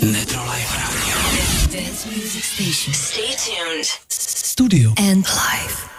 [0.00, 1.84] Netrolife Radio.
[1.84, 2.94] Dance music station.
[2.94, 3.84] Stay tuned.
[4.08, 4.94] Studio.
[4.96, 5.90] And live.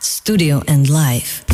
[0.00, 1.44] Studio and live.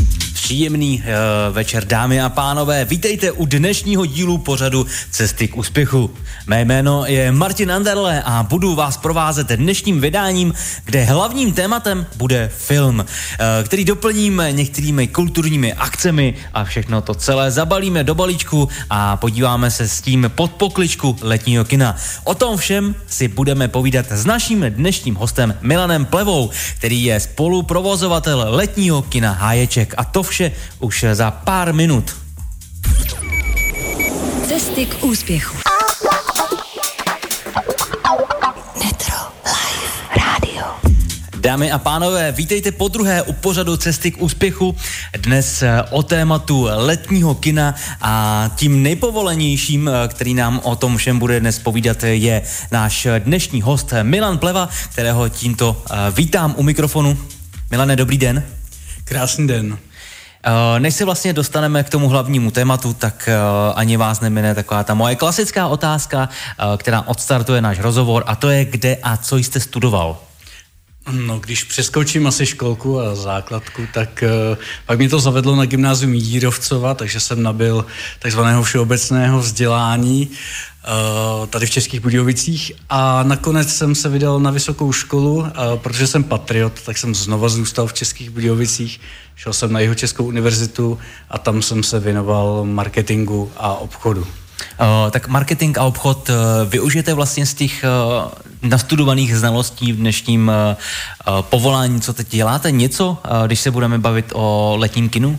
[0.51, 2.85] Příjemný uh, večer, dámy a pánové.
[2.85, 6.11] Vítejte u dnešního dílu pořadu Cesty k úspěchu.
[6.47, 12.51] Mé jméno je Martin Anderle a budu vás provázet dnešním vydáním, kde hlavním tématem bude
[12.57, 13.07] film, uh,
[13.65, 19.89] který doplníme některými kulturními akcemi a všechno to celé zabalíme do balíčku a podíváme se
[19.89, 21.97] s tím pod pokličku letního kina.
[22.25, 28.47] O tom všem si budeme povídat s naším dnešním hostem Milanem Plevou, který je spoluprovozovatel
[28.49, 30.40] letního kina Háječek a to vše
[30.79, 32.17] už za pár minut.
[34.49, 35.57] Cesty k úspěchu.
[38.85, 40.65] Metro Live Radio.
[41.37, 44.77] Dámy a pánové, vítejte po druhé u pořadu Cesty k úspěchu.
[45.19, 51.19] Dnes eh, o tématu letního kina a tím nejpovolenějším, eh, který nám o tom všem
[51.19, 57.19] bude dnes povídat, je náš dnešní host Milan Pleva, kterého tímto eh, vítám u mikrofonu.
[57.71, 58.43] Milane, dobrý den.
[59.05, 59.79] Krásný den.
[60.47, 64.85] Uh, než se vlastně dostaneme k tomu hlavnímu tématu, tak uh, ani vás nemine taková
[64.85, 69.37] ta moje klasická otázka, uh, která odstartuje náš rozhovor a to je, kde a co
[69.37, 70.19] jste studoval?
[71.11, 76.15] No, když přeskočím asi školku a základku, tak uh, pak mě to zavedlo na gymnázium
[76.15, 77.87] Jírovcova, takže jsem nabil
[78.19, 80.31] takzvaného všeobecného vzdělání
[81.51, 86.25] tady v Českých Budějovicích a nakonec jsem se vydal na vysokou školu, uh, protože jsem
[86.25, 89.01] patriot, tak jsem znova zůstal v Českých Budějovicích,
[89.37, 90.99] šel jsem na jeho Českou univerzitu
[91.31, 94.21] a tam jsem se věnoval marketingu a obchodu.
[94.21, 96.35] Uh, tak marketing a obchod uh,
[96.71, 100.53] využijete vlastně z těch uh, nastudovaných znalostí v dnešním
[101.41, 102.71] povolání, co teď děláte?
[102.71, 105.39] Něco, když se budeme bavit o letním kinu?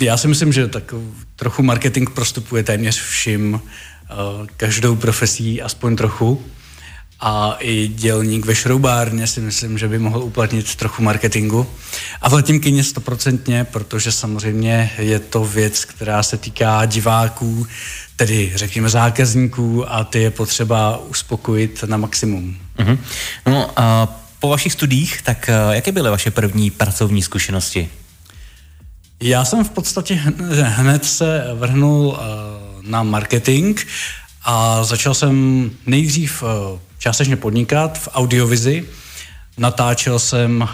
[0.00, 0.94] Já si myslím, že tak
[1.36, 3.60] trochu marketing prostupuje téměř vším, uh,
[4.56, 6.42] každou profesí aspoň trochu.
[7.20, 11.66] A i dělník ve šroubárně si myslím, že by mohl uplatnit trochu marketingu.
[12.22, 17.66] A v letním kině stoprocentně, protože samozřejmě je to věc, která se týká diváků,
[18.16, 22.56] tedy řekněme zákazníků a ty je potřeba uspokojit na maximum.
[22.78, 22.98] Uh-huh.
[23.46, 24.08] No a
[24.40, 27.88] po vašich studiích, tak jaké byly vaše první pracovní zkušenosti?
[29.20, 30.14] Já jsem v podstatě
[30.62, 32.18] hned se vrhnul
[32.88, 33.80] na marketing
[34.44, 36.42] a začal jsem nejdřív
[36.98, 38.84] částečně podnikat v audiovizi.
[39.58, 40.68] Natáčel jsem uh,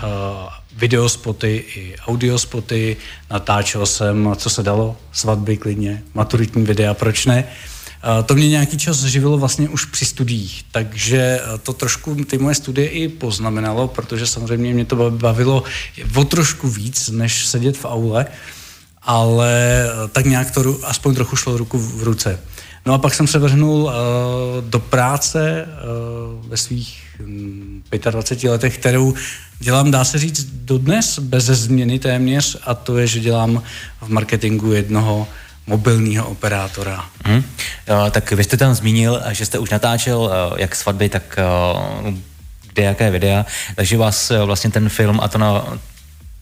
[0.76, 2.97] videospoty i audiospoty,
[3.30, 7.44] natáčel jsem, co se dalo, svatby klidně, maturitní videa, proč ne.
[7.44, 12.54] Uh, to mě nějaký čas živilo vlastně už při studiích, takže to trošku ty moje
[12.54, 15.64] studie i poznamenalo, protože samozřejmě mě to bavilo
[16.14, 18.26] o trošku víc, než sedět v aule,
[19.04, 22.38] ale tak nějak to aspoň trochu šlo ruku v ruce.
[22.87, 23.91] No a pak jsem se vrhnul uh,
[24.60, 29.14] do práce uh, ve svých um, hm, 25 letech, kterou
[29.59, 33.62] dělám, dá se říct, dodnes, bez změny téměř, a to je, že dělám
[34.00, 35.28] v marketingu jednoho
[35.66, 37.04] mobilního operátora.
[37.25, 37.37] Hmm.
[37.37, 41.38] Uh, tak vy jste tam zmínil, že jste už natáčel uh, jak svatby, tak
[42.04, 42.14] uh,
[42.72, 45.78] kde jaké videa, takže vás vlastně ten film a to na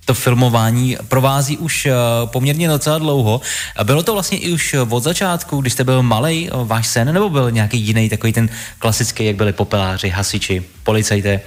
[0.05, 1.93] to filmování provází už eh,
[2.27, 3.41] poměrně docela dlouho.
[3.85, 7.31] Bylo to vlastně i už od začátku, když jste byl malý, eh, váš sen, nebo
[7.31, 8.49] byl nějaký jiný takový ten
[8.79, 11.41] klasický, jak byli popeláři, hasiči, policajté?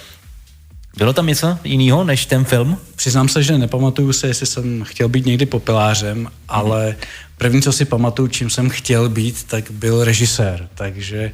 [0.97, 2.77] Bylo tam něco jiného než ten film?
[2.95, 6.95] Přiznám se, že nepamatuju se, jestli jsem chtěl být někdy popelářem, ale
[7.37, 10.69] první, co si pamatuju, čím jsem chtěl být, tak byl režisér.
[10.75, 11.31] Takže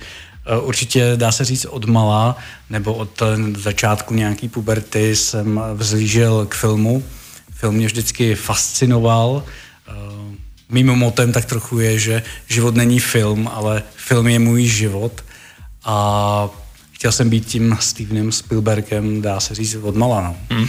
[0.61, 2.37] určitě dá se říct od mala,
[2.69, 3.21] nebo od
[3.57, 7.03] začátku nějaký puberty jsem vzlížel k filmu
[7.61, 9.43] film mě vždycky fascinoval.
[9.45, 9.91] Eh,
[10.69, 15.23] mým motem tak trochu je, že život není film, ale film je můj život.
[15.85, 16.49] A
[17.01, 20.21] chtěl jsem být tím Stevenem Spielbergem, dá se říct, od mala.
[20.21, 20.35] No.
[20.49, 20.67] Hmm.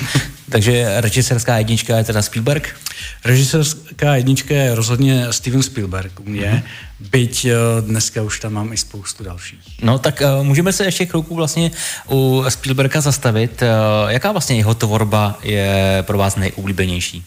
[0.50, 2.76] Takže režisérská jednička je teda Spielberg?
[3.24, 6.62] Režisérská jednička je rozhodně Steven Spielberg u mě, hmm.
[7.10, 9.60] byť eh, dneska už tam mám i spoustu dalších.
[9.82, 11.70] No tak uh, můžeme se ještě chvilku vlastně
[12.10, 13.62] u Spielberga zastavit.
[13.62, 17.24] Uh, jaká vlastně jeho tvorba je pro vás nejoblíbenější?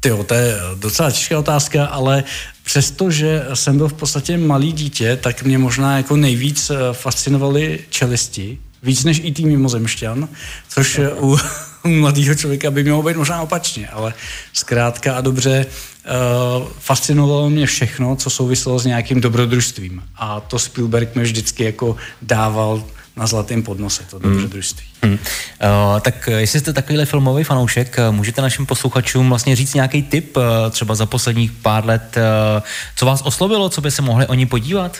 [0.00, 2.24] Tyjo, to je docela těžká otázka, ale
[2.62, 9.04] přestože jsem byl v podstatě malý dítě, tak mě možná jako nejvíc fascinovaly čelisti, víc
[9.04, 10.28] než i tým mimozemšťan,
[10.68, 11.38] což u
[11.84, 14.14] u mladého člověka by mělo být možná opačně, ale
[14.52, 20.02] zkrátka a dobře uh, fascinovalo mě všechno, co souviselo s nějakým dobrodružstvím.
[20.16, 22.84] A to Spielberg mi vždycky jako dával
[23.20, 24.32] na zlatém podnose, to hmm.
[24.32, 24.86] dobrodružství.
[25.02, 25.12] Hmm.
[25.12, 30.44] Uh, tak jestli jste takovýhle filmový fanoušek, můžete našim posluchačům vlastně říct nějaký tip, uh,
[30.70, 32.62] třeba za posledních pár let, uh,
[32.96, 34.98] co vás oslovilo, co by se mohli oni podívat?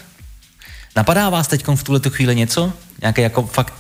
[0.96, 2.72] Napadá vás teď v tuhle chvíli něco?
[3.00, 3.74] Nějaké jako fakt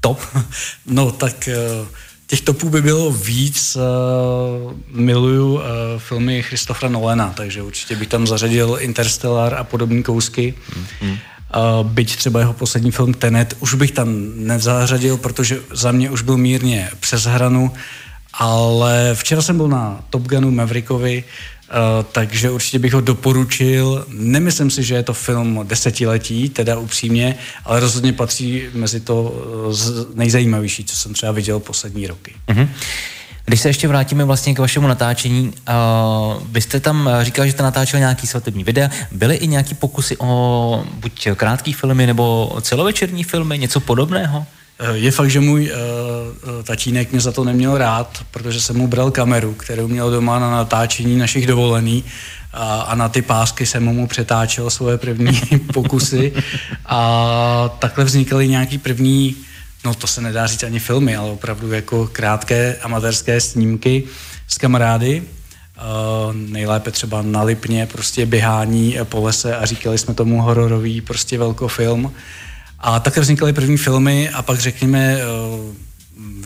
[0.00, 0.20] top?
[0.86, 1.54] No tak eh,
[2.26, 3.76] těch topů by bylo víc.
[4.88, 5.60] Miluju
[5.98, 10.54] filmy Christophera Nolena, takže určitě bych tam zařadil Interstellar a podobné kousky.
[10.70, 11.18] Mm-hmm.
[11.82, 16.36] Byť třeba jeho poslední film Tenet, už bych tam nezařadil, protože za mě už byl
[16.36, 17.70] mírně přes hranu,
[18.34, 21.24] ale včera jsem byl na Top Gunu Maverickovi,
[21.66, 24.06] Uh, takže určitě bych ho doporučil.
[24.08, 30.14] Nemyslím si, že je to film desetiletí, teda upřímně, ale rozhodně patří mezi to uh,
[30.14, 32.34] nejzajímavější, co jsem třeba viděl poslední roky.
[32.48, 32.68] Uh-huh.
[33.46, 37.62] Když se ještě vrátíme vlastně k vašemu natáčení, uh, vy jste tam říkal, že jste
[37.62, 38.90] natáčel nějaký svatební videa.
[39.12, 44.46] Byly i nějaký pokusy o buď krátký filmy nebo celovečerní filmy, něco podobného?
[44.78, 48.86] Eh, je fakt, že můj uh, tatínek mě za to neměl rád, protože jsem mu
[48.86, 52.04] bral kameru, kterou měl doma na natáčení našich dovolený
[52.52, 55.40] a, a na ty pásky jsem mu přetáčel svoje první
[55.72, 56.32] pokusy
[56.86, 59.36] a takhle vznikaly nějaký první,
[59.86, 64.04] no to se nedá říct ani filmy, ale opravdu jako krátké amatérské snímky
[64.48, 65.22] s kamarády,
[65.76, 71.38] Uh, nejlépe třeba na Lipně, prostě běhání po lese a říkali jsme tomu hororový prostě
[71.38, 72.12] velkofilm.
[72.78, 75.24] A také vznikaly první filmy a pak řekněme eh,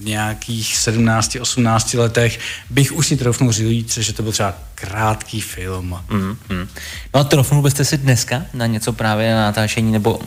[0.00, 2.38] v nějakých 17-18 letech
[2.70, 5.98] bych už si trofnul říct, že to byl třeba krátký film.
[6.10, 6.68] Mm, mm.
[7.14, 10.20] No a trofnul byste si dneska na něco právě na natáčení nebo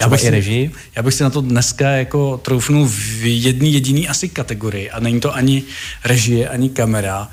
[0.00, 0.72] já bych, si, režii?
[0.96, 5.20] já bych si na to dneska jako troufnul v jedné jediné asi kategorii a není
[5.20, 5.62] to ani
[6.04, 7.28] režie, ani kamera.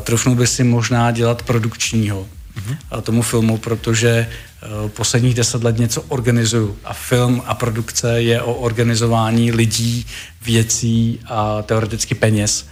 [0.00, 3.02] Troufnul bych si možná dělat produkčního mm-hmm.
[3.02, 4.26] tomu filmu, protože
[4.62, 6.78] Eh, posledních deset let něco organizuju.
[6.84, 10.06] A film a produkce je o organizování lidí,
[10.44, 12.68] věcí a teoreticky peněz.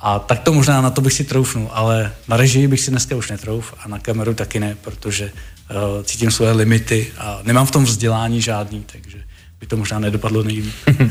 [0.00, 3.16] A tak to možná na to bych si troufnul, ale na režii bych si dneska
[3.16, 7.70] už netrouf a na kameru taky ne, protože uh, cítím svoje limity a nemám v
[7.70, 9.24] tom vzdělání žádný, takže
[9.60, 10.74] by to možná nedopadlo nejlíp.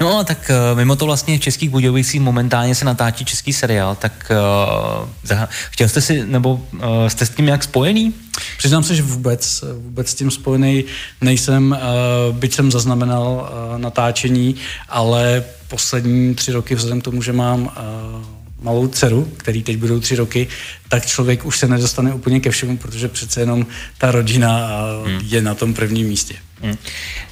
[0.00, 4.32] No tak uh, mimo to vlastně v Českých Budějovicích momentálně se natáčí český seriál, tak
[5.24, 5.38] uh,
[5.70, 8.14] chtěl jste si, nebo uh, jste s tím jak spojený?
[8.58, 10.84] Přiznám se, že vůbec, vůbec s tím spojený
[11.20, 11.76] nejsem,
[12.30, 14.54] uh, byť jsem zaznamenal uh, natáčení,
[14.88, 20.00] ale poslední tři roky vzhledem k tomu, že mám uh, malou dceru, který teď budou
[20.00, 20.48] tři roky,
[20.88, 23.66] tak člověk už se nedostane úplně ke všemu, protože přece jenom
[23.98, 24.68] ta rodina
[25.06, 25.20] hmm.
[25.24, 26.34] je na tom prvním místě.
[26.62, 26.76] Hmm.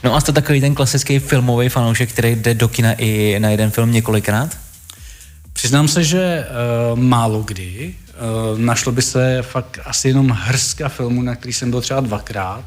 [0.04, 3.70] No a jste takový ten klasický filmový fanoušek, který jde do kina i na jeden
[3.70, 4.58] film několikrát?
[5.52, 6.46] Přiznám se, že
[6.92, 7.94] uh, málo kdy.
[8.52, 12.64] Uh, našlo by se fakt asi jenom hrstka filmů, na který jsem byl třeba dvakrát.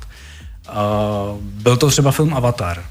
[0.69, 2.83] Uh, byl to třeba film Avatar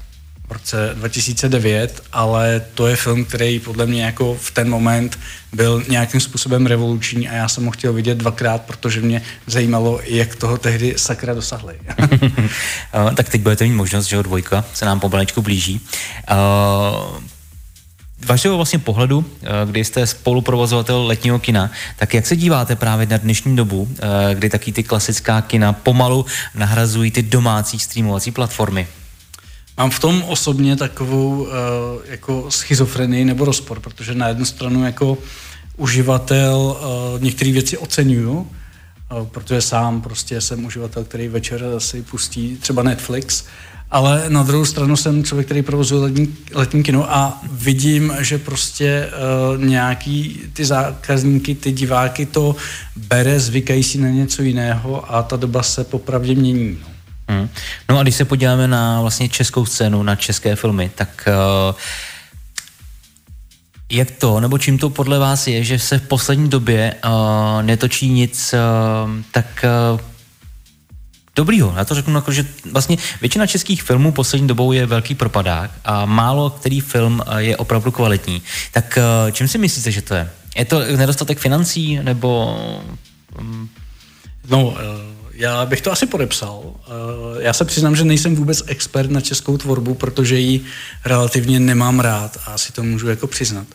[0.47, 5.19] v roce 2009, ale to je film, který podle mě jako v ten moment
[5.53, 10.35] byl nějakým způsobem revoluční a já jsem ho chtěl vidět dvakrát, protože mě zajímalo, jak
[10.35, 11.75] toho tehdy sakra dosahli.
[13.15, 15.81] tak teď budete mít možnost, že dvojka se nám pomalečku blíží.
[16.31, 17.23] Uh,
[18.25, 19.25] vašeho vlastně pohledu,
[19.65, 23.89] kdy jste spoluprovozovatel letního kina, tak jak se díváte právě na dnešní dobu,
[24.33, 28.87] kdy taky ty klasická kina pomalu nahrazují ty domácí streamovací platformy?
[29.77, 31.49] Mám v tom osobně takovou uh,
[32.05, 35.17] jako schizofrenii nebo rozpor, protože na jednu stranu jako
[35.77, 36.77] uživatel
[37.15, 42.83] uh, některé věci oceňuju, uh, protože sám prostě jsem uživatel, který večer si pustí třeba
[42.83, 43.43] Netflix,
[43.91, 49.09] ale na druhou stranu jsem člověk, který provozuje letní, letní kino a vidím, že prostě
[49.57, 52.55] uh, nějaký ty zákazníky, ty diváky to
[52.95, 56.77] bere, zvykají si na něco jiného a ta doba se popravdě mění.
[56.81, 56.96] No.
[57.89, 61.75] No a když se podíváme na vlastně českou scénu, na české filmy, tak uh,
[63.91, 67.11] jak to, nebo čím to podle vás je, že se v poslední době uh,
[67.61, 69.99] netočí nic uh, tak uh,
[71.35, 71.73] dobrýho.
[71.77, 76.05] Já to řeknu jako, že vlastně většina českých filmů poslední dobou je velký propadák a
[76.05, 78.41] málo který film je opravdu kvalitní.
[78.71, 80.29] Tak uh, čím si myslíte, že to je?
[80.55, 82.59] Je to nedostatek financí, nebo...
[83.39, 83.69] Um...
[84.49, 86.63] No, uh já bych to asi podepsal.
[86.63, 90.61] Eh, já se přiznám, že nejsem vůbec expert na českou tvorbu, protože ji
[91.05, 93.67] relativně nemám rád a asi to můžu jako přiznat.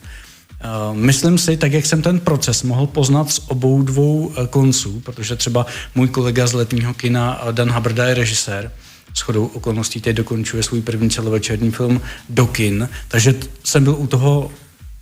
[0.61, 5.00] Eh, myslím si, tak jak jsem ten proces mohl poznat z obou dvou eh, konců,
[5.00, 8.73] protože třeba můj kolega z letního kina Dan Habrda je režisér,
[9.14, 14.50] s chodou okolností teď dokončuje svůj první celovečerní film Dokin, takže jsem byl u toho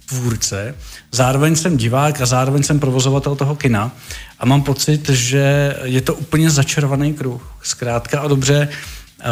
[0.06, 0.74] tvůrce,
[1.12, 3.96] zároveň jsem divák a zároveň jsem provozovatel toho kina
[4.40, 7.54] a mám pocit, že je to úplně začarovaný kruh.
[7.62, 9.24] Zkrátka a dobře, eh,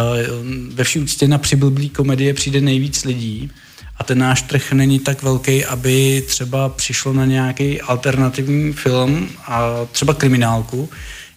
[0.75, 3.51] ve vší úctě na přiblblý komedie přijde nejvíc lidí
[3.97, 9.71] a ten náš trh není tak velký, aby třeba přišlo na nějaký alternativní film a
[9.93, 10.89] třeba kriminálku,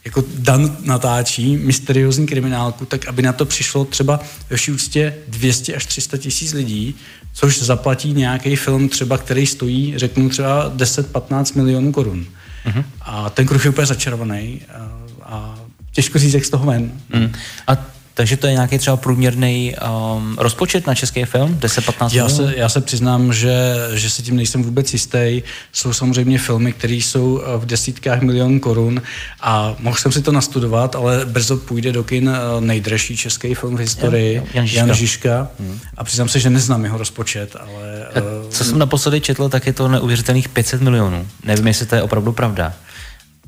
[0.04, 5.74] jako Dan natáčí mysteriózní kriminálku, tak aby na to přišlo třeba ve vší úctě 200
[5.74, 6.94] až 300 tisíc lidí,
[7.32, 12.26] což zaplatí nějaký film třeba, který stojí, řeknu třeba 10-15 milionů korun.
[12.66, 12.84] Uh-huh.
[13.00, 15.54] A ten kruh je úplně začarovaný a, a
[15.92, 16.92] těžko říct, jak z toho ven.
[17.14, 17.32] Mm.
[17.66, 17.76] A
[18.14, 19.74] takže to je nějaký třeba průměrný
[20.16, 21.58] um, rozpočet na český film?
[21.60, 25.42] 10-15 já se, já se přiznám, že, že se tím nejsem vůbec jistý.
[25.72, 29.02] Jsou samozřejmě filmy, které jsou uh, v desítkách milionů korun
[29.40, 33.76] a mohl jsem si to nastudovat, ale brzo půjde do kin uh, nejdražší český film
[33.76, 34.86] v historii, jo, Jan Žižka.
[34.86, 35.48] Jan Žižka.
[35.60, 35.80] Hmm.
[35.96, 38.06] A přiznám se, že neznám jeho rozpočet, ale...
[38.06, 41.26] A co jsem naposledy četl, tak je to neuvěřitelných 500 milionů.
[41.44, 42.72] Nevím, jestli to je opravdu pravda.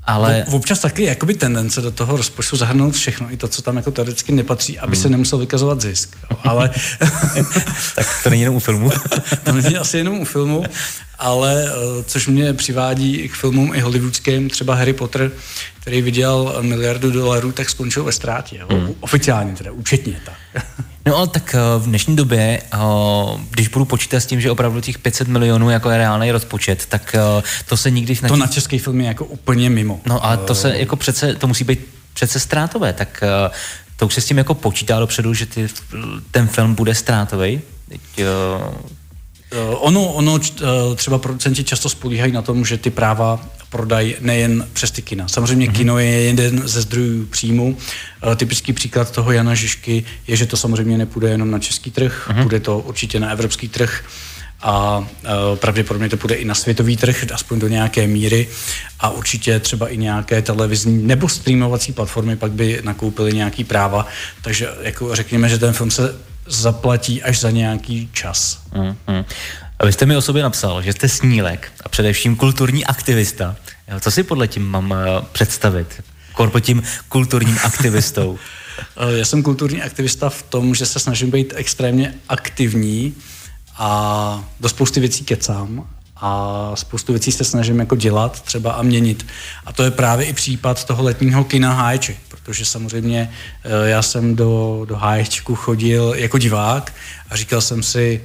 [0.06, 0.44] Ale...
[0.48, 3.90] V, občas taky jakoby tendence do toho rozpočtu zahrnout všechno, i to, co tam jako
[3.90, 5.02] teoreticky nepatří, aby hmm.
[5.02, 6.16] se nemusel vykazovat zisk.
[6.42, 6.70] Ale...
[7.94, 8.90] tak to není jenom u filmu.
[9.44, 10.64] to není asi jenom u filmu,
[11.18, 15.30] ale eh, což mě přivádí k filmům i hollywoodským, třeba Harry Potter,
[15.80, 18.60] který vydělal miliardu dolarů, tak skončil ve ztrátě.
[18.70, 18.94] Hmm.
[19.00, 20.20] Oficiálně teda, účetně.
[20.24, 20.64] Tak.
[21.06, 22.78] No ale tak eh, v dnešní době, eh,
[23.50, 27.16] když budu počítat s tím, že opravdu těch 500 milionů jako je reálný rozpočet, tak
[27.68, 28.18] to se nikdy...
[28.22, 28.28] Na...
[28.28, 30.00] To na český film je jako úplně mimo.
[30.06, 33.24] No a to se jako přece, to musí být přece ztrátové, tak
[33.96, 35.68] to už se s tím jako počítá dopředu, že ty,
[36.30, 37.60] ten film bude ztrátový.
[39.54, 40.64] Eh, ono, ono eh,
[40.96, 43.40] třeba producenti často spolíhají na tom, že ty práva
[43.74, 45.28] prodají nejen přes ty kina.
[45.28, 45.76] Samozřejmě mm-hmm.
[45.76, 47.76] kino je jeden ze zdrojů příjmu.
[48.36, 52.42] Typický příklad toho Jana Žižky je, že to samozřejmě nepůjde jenom na český trh, mm-hmm.
[52.42, 54.04] bude to určitě na evropský trh
[54.62, 55.06] a
[55.54, 58.48] pravděpodobně to půjde i na světový trh, aspoň do nějaké míry
[59.00, 64.06] a určitě třeba i nějaké televizní nebo streamovací platformy pak by nakoupily nějaký práva,
[64.42, 66.14] takže jako řekněme, že ten film se
[66.46, 68.62] zaplatí až za nějaký čas.
[68.72, 69.24] Mm-hmm.
[69.78, 73.56] A vy jste mi o sobě napsal, že jste snílek a především kulturní aktivista.
[74.00, 74.96] Co si podle tím mám uh,
[75.32, 76.02] představit?
[76.32, 78.38] Kor tím kulturním aktivistou.
[78.96, 83.14] Eh, já jsem kulturní aktivista v tom, že se snažím být extrémně aktivní
[83.76, 89.26] a do spousty věcí kecám a spoustu věcí se snažím jako dělat třeba a měnit.
[89.66, 93.30] A to je právě i případ toho letního kina Hájči, protože samozřejmě
[93.64, 96.92] eh, já jsem do, do Háječku chodil jako divák
[97.30, 98.22] a říkal jsem si,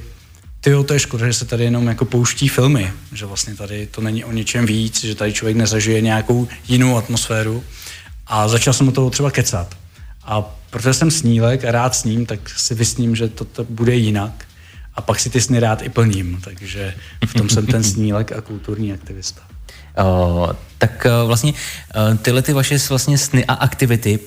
[0.61, 4.01] ty to je škoda, že se tady jenom jako pouští filmy, že vlastně tady to
[4.01, 7.63] není o něčem víc, že tady člověk nezažije nějakou jinou atmosféru.
[8.27, 9.77] A začal jsem o toho třeba kecat.
[10.23, 14.45] A protože jsem snílek a rád sním, tak si vysním, že to, to bude jinak
[14.95, 16.93] a pak si ty sny rád i plním, takže
[17.25, 19.41] v tom jsem ten snílek a kulturní aktivista.
[19.97, 21.53] O, tak e, vlastně
[21.95, 24.19] e, tyhle ty vaše vlastně sny a aktivity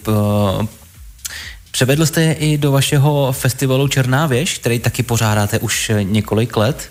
[1.73, 6.91] Převedl jste je i do vašeho festivalu Černá věž, který taky pořádáte už několik let?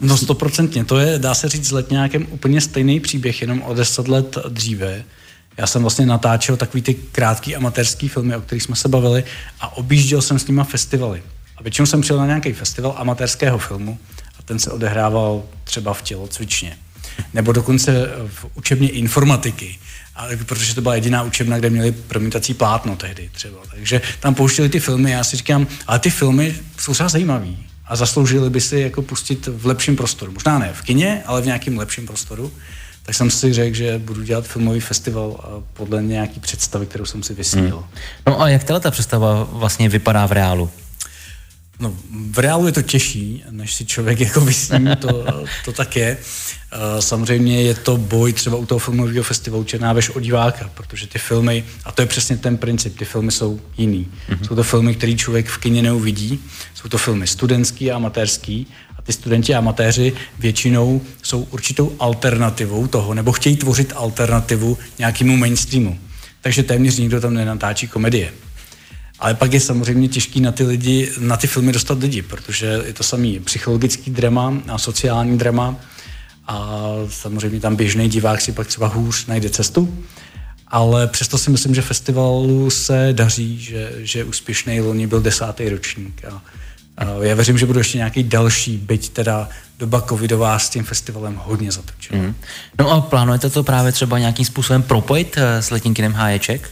[0.00, 4.08] No stoprocentně, to je, dá se říct, s letňákem úplně stejný příběh, jenom o deset
[4.08, 5.04] let dříve.
[5.56, 9.24] Já jsem vlastně natáčel takový ty krátký amatérský filmy, o kterých jsme se bavili
[9.60, 11.22] a objížděl jsem s nima festivaly.
[11.56, 13.98] A většinou jsem přijel na nějaký festival amatérského filmu
[14.38, 16.76] a ten se odehrával třeba v tělocvičně.
[17.34, 19.78] Nebo dokonce v učebně informatiky,
[20.16, 23.58] a, protože to byla jediná učebna, kde měli promítací plátno tehdy třeba.
[23.70, 27.96] Takže tam pouštěli ty filmy já si říkám, ale ty filmy jsou třeba zajímavý a
[27.96, 30.32] zasloužili by si jako pustit v lepším prostoru.
[30.32, 32.52] Možná ne v kině, ale v nějakém lepším prostoru.
[33.02, 37.34] Tak jsem si řekl, že budu dělat filmový festival podle nějaký představy, kterou jsem si
[37.34, 37.76] vysnil.
[37.76, 37.86] Hmm.
[38.26, 40.70] No a jak ta představa vlastně vypadá v reálu?
[41.80, 41.96] No,
[42.30, 45.24] v reálu je to těžší, než si člověk jako vysní, to,
[45.64, 46.18] to tak je.
[46.72, 51.06] Eh, samozřejmě je to boj třeba u toho filmového festivalu Černá věž o diváka, protože
[51.06, 54.08] ty filmy, a to je přesně ten princip, ty filmy jsou jiný.
[54.30, 54.46] Mm-hmm.
[54.46, 56.40] Jsou to filmy, který člověk v kině neuvidí,
[56.74, 58.66] jsou to filmy studentský a amatérský
[58.98, 65.36] a ty studenti a amatéři většinou jsou určitou alternativou toho, nebo chtějí tvořit alternativu nějakému
[65.36, 65.98] mainstreamu.
[66.40, 68.32] Takže téměř nikdo tam nenatáčí komedie.
[69.20, 72.92] Ale pak je samozřejmě těžký na ty lidi, na ty filmy dostat lidi, protože je
[72.92, 75.76] to samý psychologický drama a sociální drama
[76.46, 80.04] a samozřejmě tam běžný divák si pak třeba hůř najde cestu.
[80.68, 86.24] Ale přesto si myslím, že festivalu se daří, že, že úspěšný loni byl desátý ročník.
[86.24, 86.42] A,
[86.96, 89.48] a já věřím, že bude ještě nějaký další, byť teda
[89.78, 92.22] doba covidová s tím festivalem hodně zatočila.
[92.22, 92.34] Mm.
[92.78, 96.70] No a plánujete to právě třeba nějakým způsobem propojit eh, s letním kinem Háječek?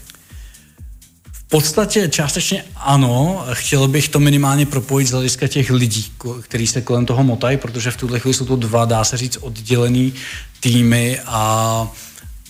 [1.49, 7.07] Podstatě částečně ano, chtěl bych to minimálně propojit z hlediska těch lidí, kteří se kolem
[7.07, 10.12] toho motají, protože v tuhle chvíli jsou to dva, dá se říct, oddělený
[10.61, 11.88] týmy a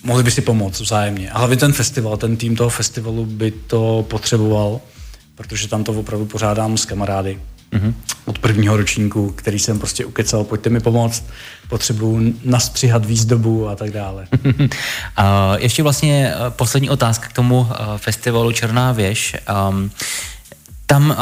[0.03, 1.31] mohli by si pomoct vzájemně.
[1.31, 4.81] A hlavně ten festival, ten tým toho festivalu by to potřeboval,
[5.35, 7.41] protože tam to opravdu pořádám s kamarády.
[7.73, 7.95] Mm-hmm.
[8.25, 11.25] Od prvního ročníku, který jsem prostě ukecal, pojďte mi pomoct,
[11.69, 14.29] potřebuju nastřihat výzdobu a tak dále.
[15.17, 19.37] a ještě vlastně eh, poslední otázka k tomu eh, festivalu Černá věž.
[19.71, 19.91] Um,
[20.87, 21.17] tam uh,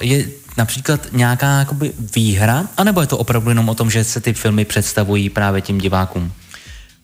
[0.00, 0.28] je
[0.58, 4.64] například nějaká jakoby výhra, anebo je to opravdu jenom o tom, že se ty filmy
[4.64, 6.32] představují právě těm divákům?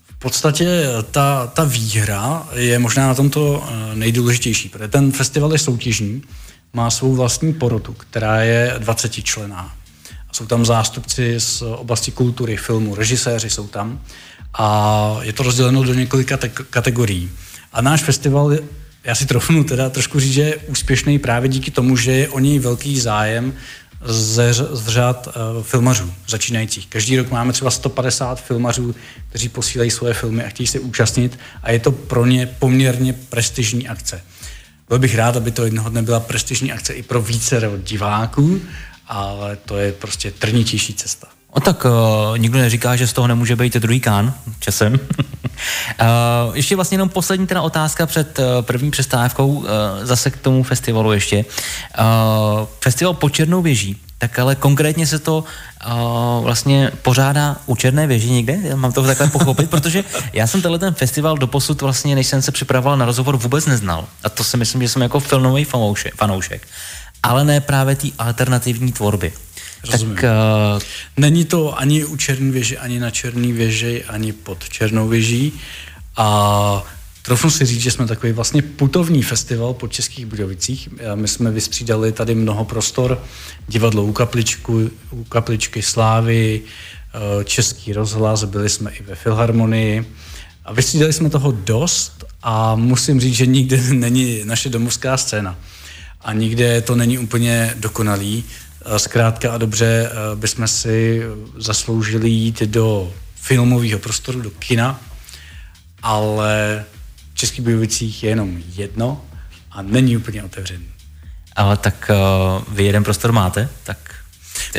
[0.05, 6.23] V podstatě ta, ta výhra je možná na tomto nejdůležitější, protože ten festival je soutěžní,
[6.73, 9.75] má svou vlastní porotu, která je 20 člená.
[10.33, 14.01] Jsou tam zástupci z oblasti kultury, filmu, režiséři jsou tam
[14.55, 17.31] a je to rozděleno do několika te- kategorií.
[17.73, 18.53] A náš festival,
[19.05, 22.39] já si trofnu teda trošku říct, že je úspěšný právě díky tomu, že je o
[22.39, 23.55] něj velký zájem
[24.05, 26.87] z, řad uh, filmařů začínajících.
[26.87, 28.95] Každý rok máme třeba 150 filmařů,
[29.29, 33.89] kteří posílají svoje filmy a chtějí se účastnit a je to pro ně poměrně prestižní
[33.89, 34.23] akce.
[34.88, 38.61] Byl bych rád, aby to jednoho dne byla prestižní akce i pro více diváků,
[39.09, 41.26] ale to je prostě trnitější cesta.
[41.50, 44.92] O tak uh, nikdo neříká, že z toho nemůže být druhý kán časem.
[44.92, 44.99] uh,
[46.54, 49.66] ještě vlastně jenom poslední teda otázka před uh, první přestávkou, uh,
[50.02, 51.45] zase k tomu festivalu ještě.
[51.99, 55.45] Uh, festival pod Černou věží, tak ale konkrétně se to
[55.87, 58.59] uh, vlastně pořádá u Černé věži někde?
[58.63, 62.43] Já mám to takhle pochopit, protože já jsem tenhle ten festival doposud vlastně, než jsem
[62.43, 64.09] se připravoval na rozhovor, vůbec neznal.
[64.25, 66.15] A to si myslím, že jsem jako filmový fanoušek.
[66.15, 66.67] fanoušek
[67.23, 69.33] ale ne právě té alternativní tvorby.
[69.91, 70.15] Rozumím.
[70.15, 70.83] Tak, uh...
[71.17, 75.53] Není to ani u Černé věže, ani na Černé věži, ani pod Černou věží.
[76.17, 76.83] A
[77.29, 80.89] Trofnu si říct, že jsme takový vlastně putovní festival po Českých Budovicích.
[81.15, 83.23] My jsme vystřídali tady mnoho prostor,
[83.67, 90.07] divadlo u, kapličku, u kapličky Slávy, eh, Český rozhlas, byli jsme i ve Filharmonii
[90.65, 95.59] a vystřídali jsme toho dost a musím říct, že nikde není naše domovská scéna
[96.21, 98.45] a nikde to není úplně dokonalý.
[98.97, 101.23] Zkrátka a dobře eh, bychom si
[101.57, 105.01] zasloužili jít do filmového prostoru, do kina,
[106.03, 106.85] ale
[107.38, 109.21] Českých Bujovicích je jenom jedno
[109.71, 110.85] a není úplně otevřený.
[111.57, 113.99] Ale tak uh, vy jeden prostor máte, tak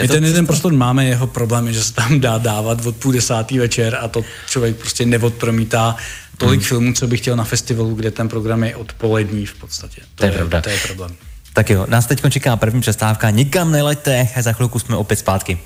[0.01, 3.11] my ten jeden prostor máme, jeho problém je, že se tam dá dávat od půl
[3.11, 5.95] desátý večer a to člověk prostě neodpromítá
[6.37, 6.67] tolik hmm.
[6.67, 10.01] filmů, co by chtěl na festivalu, kde ten program je odpolední v podstatě.
[10.01, 10.61] To, to je, je pravda.
[10.61, 11.15] To je problém.
[11.53, 15.59] Tak jo, nás teď čeká první přestávka, nikam neleďte, za chvilku jsme opět zpátky.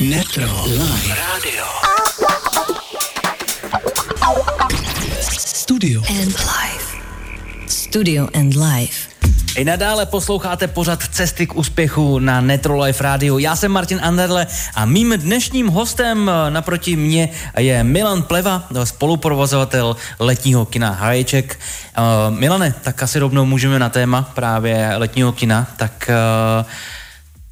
[0.00, 1.89] Netro Live Radio
[5.70, 6.86] Studio and Live
[7.66, 8.92] Studio and Live
[9.56, 13.38] i nadále posloucháte pořad Cesty k úspěchu na Netro Life Radio.
[13.38, 17.28] Já jsem Martin Anderle a mým dnešním hostem eh, naproti mě
[17.58, 21.60] je Milan Pleva, spoluprovozovatel letního kina Haječek.
[21.98, 25.66] Uh, Milane, tak asi rovnou můžeme na téma právě letního kina.
[25.76, 26.10] Tak
[26.62, 26.70] uh,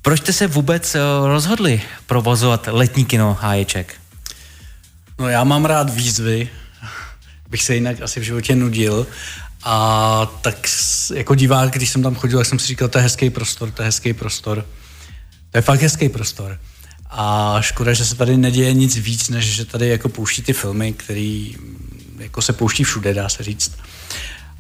[0.03, 3.95] proč jste se vůbec rozhodli provozovat letní kino Háječek?
[5.19, 6.49] No já mám rád výzvy,
[7.51, 9.07] bych se jinak asi v životě nudil
[9.65, 10.69] a tak
[11.15, 13.83] jako divák, když jsem tam chodil, tak jsem si říkal, to je hezký prostor, to
[13.83, 14.67] je hezký prostor.
[15.51, 16.59] To je fakt hezký prostor.
[17.11, 20.93] A škoda, že se tady neděje nic víc, než že tady jako pouští ty filmy,
[20.93, 21.57] který
[22.19, 23.73] jako se pouští všude, dá se říct.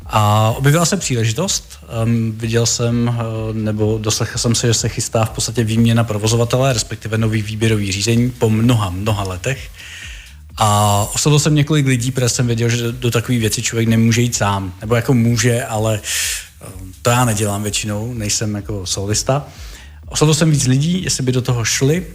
[0.06, 5.24] A objevila se příležitost, um, viděl jsem, uh, nebo doslechl jsem se, že se chystá
[5.24, 9.70] v podstatě výměna provozovatele, respektive nový výběrový řízení po mnoha, mnoha letech.
[10.58, 14.36] A oslovil jsem několik lidí, protože jsem věděl, že do, takové věci člověk nemůže jít
[14.36, 14.74] sám.
[14.80, 16.00] Nebo jako může, ale
[16.62, 16.66] eh,
[17.02, 19.46] to já nedělám většinou, nejsem jako solista.
[20.08, 22.06] Oslovil jsem víc lidí, jestli by do toho šli,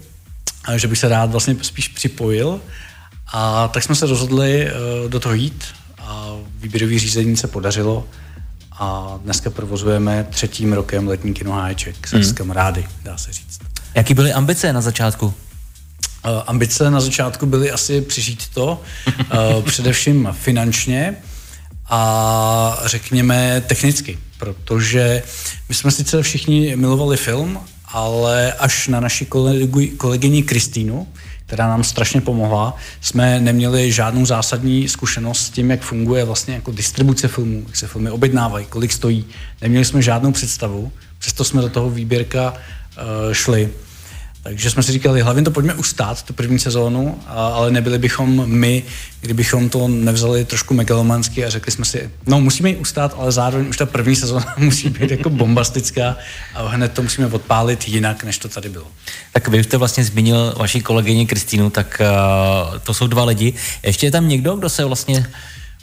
[0.75, 2.61] že bych se rád vlastně spíš připojil.
[3.33, 4.73] A tak jsme se rozhodli eh,
[5.07, 5.63] do toho jít
[5.97, 8.05] a výběrový řízení se podařilo
[8.79, 12.33] a dneska provozujeme třetím rokem letní kino Háječek se mm.
[12.33, 13.59] kamarády, dá se říct.
[13.95, 15.33] Jaký byly ambice na začátku?
[16.25, 21.15] Eh, ambice na začátku byly asi přežít to, eh, především finančně
[21.89, 25.23] a řekněme technicky, protože
[25.69, 31.07] my jsme sice všichni milovali film, ale až na naši kolegu, kolegyni Kristýnu,
[31.45, 36.71] která nám strašně pomohla, jsme neměli žádnou zásadní zkušenost s tím, jak funguje vlastně jako
[36.71, 39.25] distribuce filmů, jak se filmy objednávají, kolik stojí.
[39.61, 43.69] Neměli jsme žádnou představu, přesto jsme do toho výběrka uh, šli.
[44.43, 48.83] Takže jsme si říkali, hlavně to pojďme ustát, tu první sezónu, ale nebyli bychom my,
[49.21, 53.67] kdybychom to nevzali trošku megalomansky a řekli jsme si, no musíme ji ustát, ale zároveň
[53.67, 56.17] už ta první sezóna musí být jako bombastická
[56.53, 58.87] a hned to musíme odpálit jinak, než to tady bylo.
[59.31, 63.53] Tak vy jste vlastně zmínil vaši kolegyni Kristýnu, tak uh, to jsou dva lidi.
[63.83, 65.25] Ještě je tam někdo, kdo se vlastně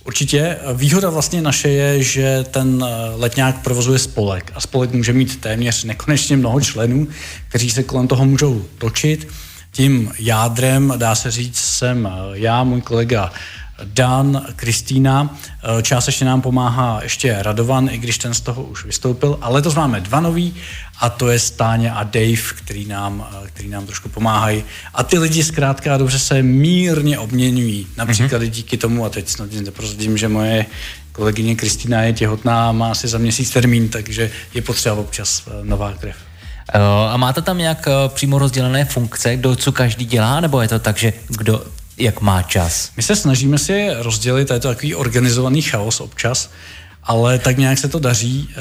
[0.05, 0.57] Určitě.
[0.75, 2.85] Výhoda vlastně naše je, že ten
[3.17, 7.09] letňák provozuje spolek a spolek může mít téměř nekonečně mnoho členů,
[7.49, 9.29] kteří se kolem toho můžou točit.
[9.73, 13.33] Tím jádrem, dá se říct, jsem já, můj kolega
[13.85, 15.37] Dan, Kristýna,
[15.79, 19.75] eh, částečně nám pomáhá ještě Radovan, i když ten z toho už vystoupil, ale letos
[19.75, 20.55] máme dva nový
[21.01, 24.65] a to je Stáně a Dave, který nám, eh, který nám trošku pomáhají.
[24.95, 27.87] A ty lidi zkrátka dobře se mírně obměňují.
[27.97, 28.51] Například mm-hmm.
[28.51, 30.67] díky tomu, a teď snad neprozradím, že moje
[31.13, 35.51] kolegyně Kristýna je těhotná a má asi za měsíc termín, takže je potřeba občas eh,
[35.65, 36.17] nová krev.
[37.11, 40.99] A máte tam nějak přímo rozdělené funkce, kdo co každý dělá, nebo je to tak,
[40.99, 41.65] že kdo
[42.01, 42.91] jak má čas?
[42.97, 46.51] My se snažíme si rozdělit, a je to takový organizovaný chaos občas,
[47.03, 48.49] ale tak nějak se to daří.
[48.51, 48.57] Eh,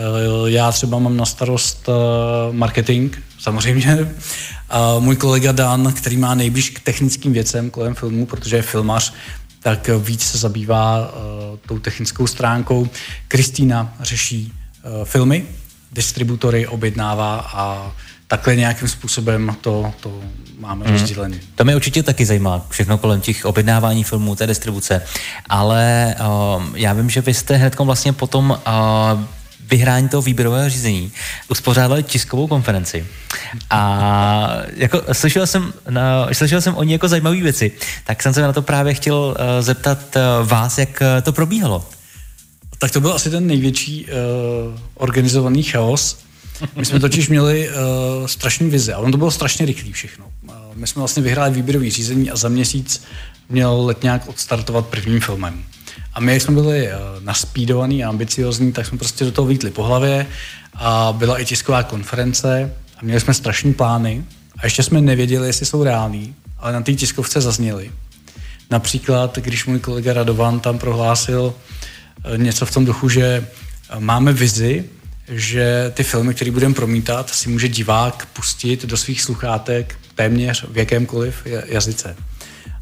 [0.45, 4.15] já třeba mám na starost eh, marketing, samozřejmě.
[4.69, 9.13] A můj kolega Dan, který má nejblíž k technickým věcem kolem filmu, protože je filmař,
[9.61, 11.13] tak víc se zabývá
[11.67, 12.89] tou technickou stránkou.
[13.27, 14.53] Kristýna řeší
[15.03, 15.45] filmy,
[15.91, 17.91] distributory objednává a
[18.29, 20.19] takhle nějakým způsobem to, to
[20.59, 20.93] máme hmm.
[20.93, 21.39] rozdělený.
[21.55, 25.01] To mě určitě taky zajímá, všechno kolem těch objednávání filmů, té distribuce,
[25.49, 29.21] ale uh, já vím, že vy jste hned vlastně potom uh,
[29.69, 31.11] vyhrání toho výběrového řízení
[31.47, 33.05] uspořádali tiskovou konferenci.
[33.69, 37.71] A jako slyšel jsem, na, slyšel jsem o ní jako zajímavé věci,
[38.05, 41.85] tak jsem se na to právě chtěl uh, zeptat uh, vás, jak uh, to probíhalo.
[42.77, 46.28] Tak to byl asi ten největší uh, organizovaný chaos,
[46.75, 47.75] my jsme totiž měli uh,
[48.27, 50.25] strašný vize a ono to bylo strašně rychlé všechno.
[50.25, 53.03] Uh, my jsme vlastně vyhráli výběrový řízení a za měsíc
[53.49, 55.63] měl Letňák odstartovat prvním filmem.
[56.13, 59.71] A my, jak jsme byli uh, naspídovaní a ambiciozní, tak jsme prostě do toho vítli
[59.71, 60.27] po hlavě
[60.73, 64.23] a byla i tisková konference a měli jsme strašní plány
[64.57, 67.91] a ještě jsme nevěděli, jestli jsou reální, ale na té tiskovce zazněly.
[68.71, 71.53] Například, když můj kolega Radovan tam prohlásil
[72.35, 73.47] něco v tom duchu, že
[73.99, 74.85] máme vizi,
[75.29, 80.77] že ty filmy, které budeme promítat, si může divák pustit do svých sluchátek téměř v
[80.77, 82.15] jakémkoliv jazyce.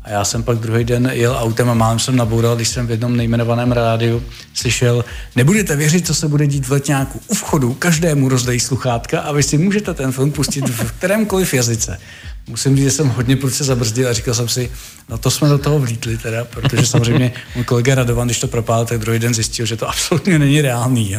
[0.04, 2.92] A já jsem pak druhý den jel autem a málem jsem naboural, když jsem v
[2.92, 5.06] jednom nejmenovaném rádiu slyšel,
[5.36, 7.22] nebudete věřit, co se bude dít v letňáku.
[7.28, 12.00] U vchodu každému rozdají sluchátka a vy si můžete ten film pustit v kterémkoliv jazyce.
[12.48, 14.72] Musím říct, že jsem hodně prudce zabrzdil a říkal jsem si,
[15.10, 18.86] no to jsme do toho vlítli teda, protože samozřejmě můj kolega Radovan, když to propál,
[18.86, 21.16] tak druhý den zjistil, že to absolutně není reálný.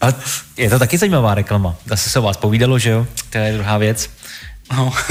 [0.00, 0.14] Ale
[0.56, 1.76] je to taky zajímavá reklama.
[1.86, 3.06] Zase se o vás povídalo, že jo?
[3.30, 4.10] To je druhá věc.
[4.72, 4.92] No.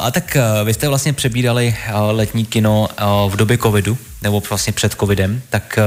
[0.00, 4.42] a tak eh, vy jste vlastně přebírali eh, letní kino eh, v době covidu, nebo
[4.50, 5.78] vlastně před covidem, tak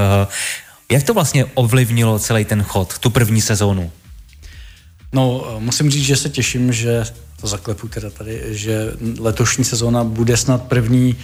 [0.91, 3.91] jak to vlastně ovlivnilo celý ten chod, tu první sezónu?
[5.13, 7.06] No, musím říct, že se těším, že
[7.41, 11.15] to zaklepu teda tady, že letošní sezóna bude snad první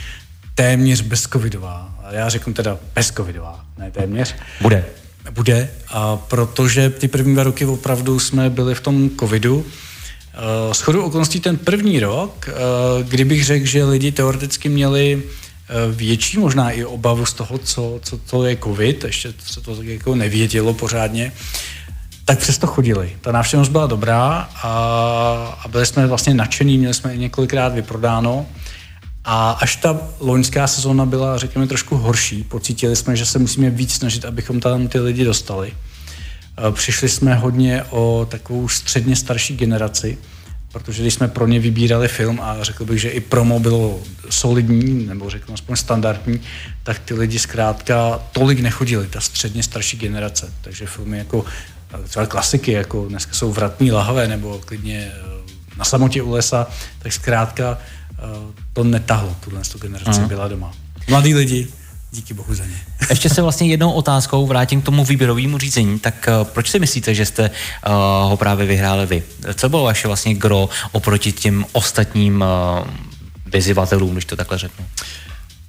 [0.56, 1.96] téměř bezcovidová.
[2.12, 4.36] Já řeknu teda bezcovidová, ne téměř.
[4.62, 4.86] Bude.
[5.32, 9.66] Bude, a protože ty první dva roky opravdu jsme byli v tom covidu.
[10.72, 12.50] S chodou okolností ten první rok,
[13.04, 15.24] kdybych řekl, že lidi teoreticky měli
[15.92, 20.16] větší možná i obavu z toho, co, co to je covid, ještě se to jako
[20.16, 21.32] nevědělo pořádně,
[22.26, 23.18] tak přesto chodili.
[23.22, 24.70] Ta návštěvnost byla dobrá a,
[25.64, 28.46] a byli jsme vlastně nadšení, měli jsme i několikrát vyprodáno.
[29.26, 33.94] A až ta loňská sezóna byla, řekněme, trošku horší, pocítili jsme, že se musíme víc
[33.94, 35.74] snažit, abychom tam ty lidi dostali.
[36.68, 40.18] E, přišli jsme hodně o takovou středně starší generaci,
[40.72, 45.06] protože když jsme pro ně vybírali film a řekl bych, že i promo bylo solidní,
[45.06, 46.42] nebo řeknu aspoň standardní,
[46.84, 50.54] tak ty lidi zkrátka tolik nechodili, ta středně starší generace.
[50.62, 51.46] Takže filmy jako
[51.94, 55.12] e, třeba klasiky, jako dneska jsou Vratní lahve nebo klidně e,
[55.78, 56.68] Na samotě u lesa,
[57.00, 57.78] tak zkrátka Eh,
[58.74, 60.28] to netahlo, tuhle generaci Aha.
[60.28, 60.72] byla doma.
[61.08, 61.68] Mladí lidi,
[62.12, 62.82] díky bohu za ně.
[63.10, 67.14] Ještě se vlastně jednou otázkou vrátím k tomu výběrovému řízení, tak uh, proč si myslíte,
[67.14, 67.94] že jste uh,
[68.30, 69.24] ho právě vyhráli vy?
[69.54, 72.42] Co bylo vaše vlastně gro oproti těm ostatním
[72.82, 72.88] uh,
[73.46, 74.86] vyzývatelům, když to takhle řeknu?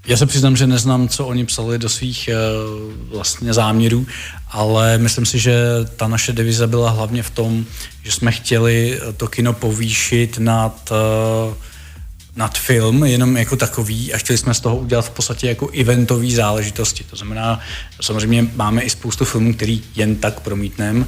[0.07, 4.07] Já se přiznám, že neznám, co oni psali do svých uh, vlastně záměrů,
[4.51, 5.55] ale myslím si, že
[5.97, 7.65] ta naše devize byla hlavně v tom,
[8.03, 10.93] že jsme chtěli to kino povýšit nad
[11.49, 11.55] uh,
[12.37, 16.35] nad film jenom jako takový a chtěli jsme z toho udělat v podstatě jako eventový
[16.35, 17.05] záležitosti.
[17.05, 17.61] To znamená,
[18.01, 21.07] samozřejmě máme i spoustu filmů, který jen tak promítnem,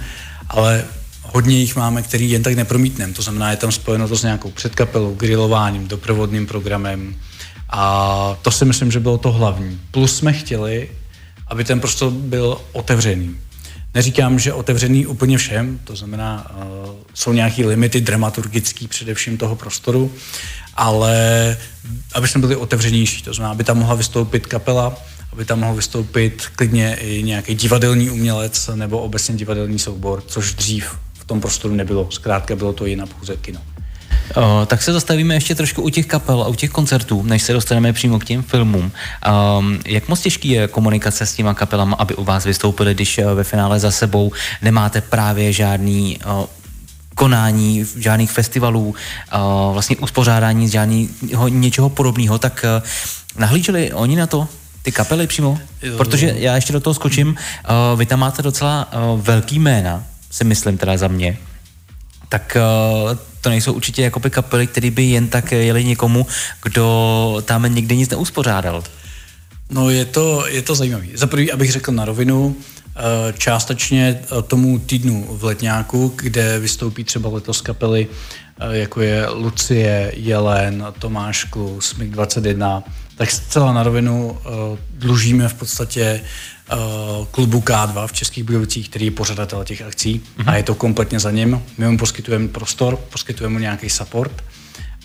[0.49, 0.85] ale
[1.23, 3.13] hodně jich máme, který jen tak nepromítnem.
[3.13, 7.15] To znamená, je tam spojeno to s nějakou předkapelou, grilováním, doprovodným programem
[7.69, 9.81] a to si myslím, že bylo to hlavní.
[9.91, 10.91] Plus jsme chtěli,
[11.47, 13.37] aby ten prostor byl otevřený.
[13.95, 20.13] Neříkám, že otevřený úplně všem, to znamená, uh, jsou nějaké limity dramaturgický především toho prostoru,
[20.75, 21.57] ale
[22.15, 24.97] aby jsme byli otevřenější, to znamená, aby tam mohla vystoupit kapela,
[25.33, 30.97] aby tam mohl vystoupit klidně i nějaký divadelní umělec nebo obecně divadelní soubor, což dřív
[31.15, 32.09] v tom prostoru nebylo.
[32.11, 33.61] Zkrátka bylo to jinak pouze kino.
[34.37, 37.53] Uh, tak se zastavíme ještě trošku u těch kapel a u těch koncertů, než se
[37.53, 38.93] dostaneme přímo k těm filmům.
[39.59, 43.25] Um, jak moc těžký je komunikace s těma kapelama, aby u vás vystoupili, když uh,
[43.25, 44.33] ve finále za sebou
[44.63, 46.45] nemáte právě žádný uh,
[47.15, 48.95] konání, žádných festivalů,
[49.73, 52.89] vlastně uspořádání žádného něčeho podobného, tak uh,
[53.39, 54.49] nahlíželi oni na to,
[54.83, 55.59] ty kapely přímo?
[55.97, 60.45] Protože já ještě do toho skočím, uh, vy tam máte docela uh, velký jména, si
[60.45, 61.39] myslím teda za mě,
[62.29, 62.57] tak
[63.41, 66.27] to nejsou určitě jako by kapely, které by jen tak jeli někomu,
[66.63, 68.83] kdo tam nikdy nic neuspořádal.
[69.71, 71.07] No je to, je to zajímavé.
[71.15, 72.57] Za prvý, abych řekl na rovinu,
[73.39, 78.07] částečně tomu týdnu v Letňáku, kde vystoupí třeba letos kapely,
[78.71, 82.83] jako je Lucie, Jelen, Tomáš Klus, MiG-21,
[83.17, 84.39] tak zcela na rovinu
[84.91, 86.21] dlužíme v podstatě
[87.31, 90.45] klubu K2 v Českých Budovicích, který je pořadatel těch akcí mm-hmm.
[90.47, 91.63] a je to kompletně za ním.
[91.79, 94.45] My mu poskytujeme prostor, poskytujeme mu nějaký support,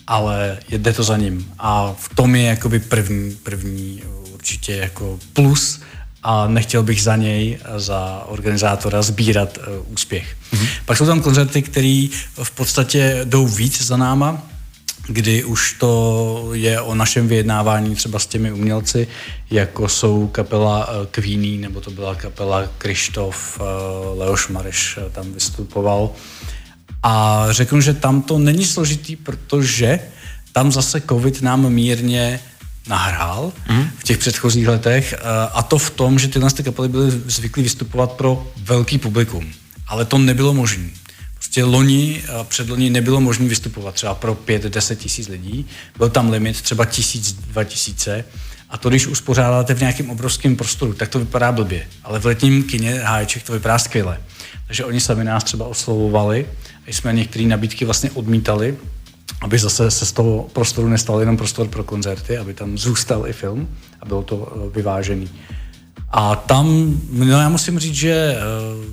[0.08, 1.54] ale jde to za ním.
[1.60, 5.82] A v tom je jakoby první, první určitě jako plus
[6.24, 10.36] a nechtěl bych za něj, za organizátora, sbírat uh, úspěch.
[10.54, 10.68] Mm-hmm.
[10.86, 12.08] Pak jsou tam koncerty, které
[12.44, 14.44] v podstatě jdou víc za náma,
[15.08, 19.08] kdy už to je o našem vyjednávání třeba s těmi umělci,
[19.52, 23.64] jako jsou kapela eh, Queenie, nebo to byla kapela Krištof, eh,
[24.20, 26.10] Leoš Mareš tam vystupoval.
[27.04, 30.00] A řeknu, že tam to není složitý, protože
[30.52, 32.40] tam zase covid nám mírně
[32.88, 33.90] nahrál mm.
[33.98, 35.16] v těch předchozích letech
[35.54, 39.54] a to v tom, že tyhle kapely byly zvyklí vystupovat pro velký publikum.
[39.88, 40.90] Ale to nebylo možné.
[41.34, 45.66] Prostě loni a předloni nebylo možné vystupovat třeba pro 5-10 tisíc lidí.
[45.98, 48.26] Byl tam limit třeba tisíc, dva tisíce.
[48.70, 51.88] A to, když uspořádáte v nějakém obrovském prostoru, tak to vypadá blbě.
[52.04, 54.22] Ale v letním kině Háječek to vypadá skvěle.
[54.68, 56.48] Takže oni sami nás třeba oslovovali
[56.88, 58.78] a jsme některé nabídky vlastně odmítali,
[59.42, 63.34] aby zase se z toho prostoru nestal jenom prostor pro koncerty, aby tam zůstal i
[63.34, 63.70] film
[64.02, 65.30] a bylo to eh, vyvážený.
[66.10, 68.40] A tam, no já musím říct, že eh,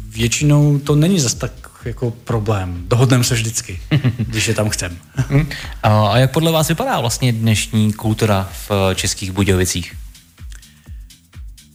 [0.09, 1.52] většinou to není zase tak
[1.85, 2.85] jako problém.
[2.88, 3.80] Dohodneme se vždycky,
[4.18, 4.96] když je tam chcem.
[5.30, 5.48] Mhm.
[5.83, 9.96] a jak podle vás vypadá vlastně dnešní kultura v eh, Českých Budějovicích?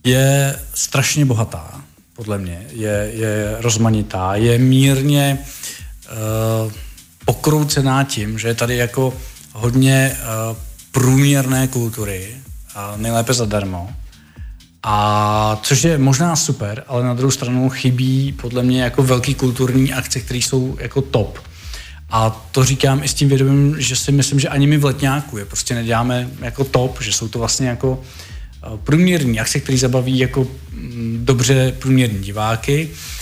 [0.03, 1.81] Je strašně bohatá,
[2.15, 2.65] podle mě.
[2.71, 4.35] Je, je rozmanitá.
[4.35, 5.37] Je mírně
[6.65, 6.71] uh,
[7.29, 9.13] pokroucená tím, že je tady jako
[9.53, 10.57] hodně uh,
[10.91, 12.27] průměrné kultury,
[12.75, 13.89] uh, nejlépe zadarmo
[14.83, 19.93] a což je možná super, ale na druhou stranu chybí podle mě jako velký kulturní
[19.93, 21.39] akce, které jsou jako top.
[22.09, 25.37] A to říkám i s tím vědomím, že si myslím, že ani my v letňáku
[25.37, 30.19] je prostě neděláme jako top, že jsou to vlastně jako eh, průměrní akce, které zabaví
[30.19, 33.18] jako mm, dobře průměrní diváky, eh,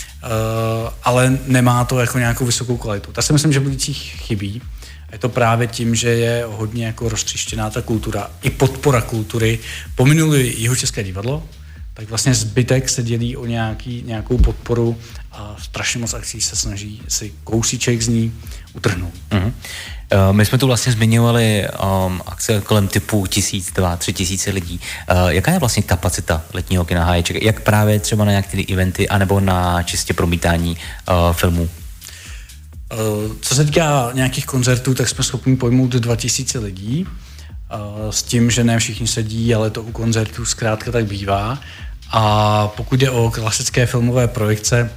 [1.02, 3.12] ale nemá to jako nějakou vysokou kvalitu.
[3.12, 4.62] Tak si myslím, že v chybí.
[5.12, 9.58] Je to právě tím, že je hodně jako roztřištěná ta kultura, i podpora kultury.
[9.94, 11.42] Pominuli jeho české divadlo,
[11.98, 14.96] tak vlastně zbytek se dělí o nějaký, nějakou podporu
[15.32, 18.32] a strašně moc akcí se snaží si kousíček z ní
[18.72, 19.14] utrhnout.
[19.30, 19.52] Uh-huh.
[20.32, 21.64] My jsme tu vlastně zmiňovali
[22.06, 24.80] um, akce kolem typu tisíc, dva, tři tisíce lidí.
[25.10, 27.42] Uh, jaká je vlastně kapacita letního kina Háječek?
[27.42, 30.76] Jak právě třeba na nějaké eventy, anebo na čistě promítání
[31.08, 31.68] uh, filmů?
[32.92, 32.96] Eh,
[33.40, 37.06] co se týká nějakých koncertů, tak jsme schopni pojmout 2000 lidí.
[38.10, 41.58] S tím, že ne všichni sedí, ale to u koncertů zkrátka tak bývá.
[42.10, 44.90] A pokud jde o klasické filmové projekce,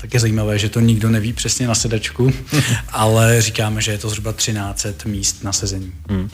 [0.00, 2.32] tak je zajímavé, že to nikdo neví přesně na sedačku,
[2.88, 5.92] ale říkáme, že je to zhruba 13 míst na sezení.
[6.08, 6.30] Hmm.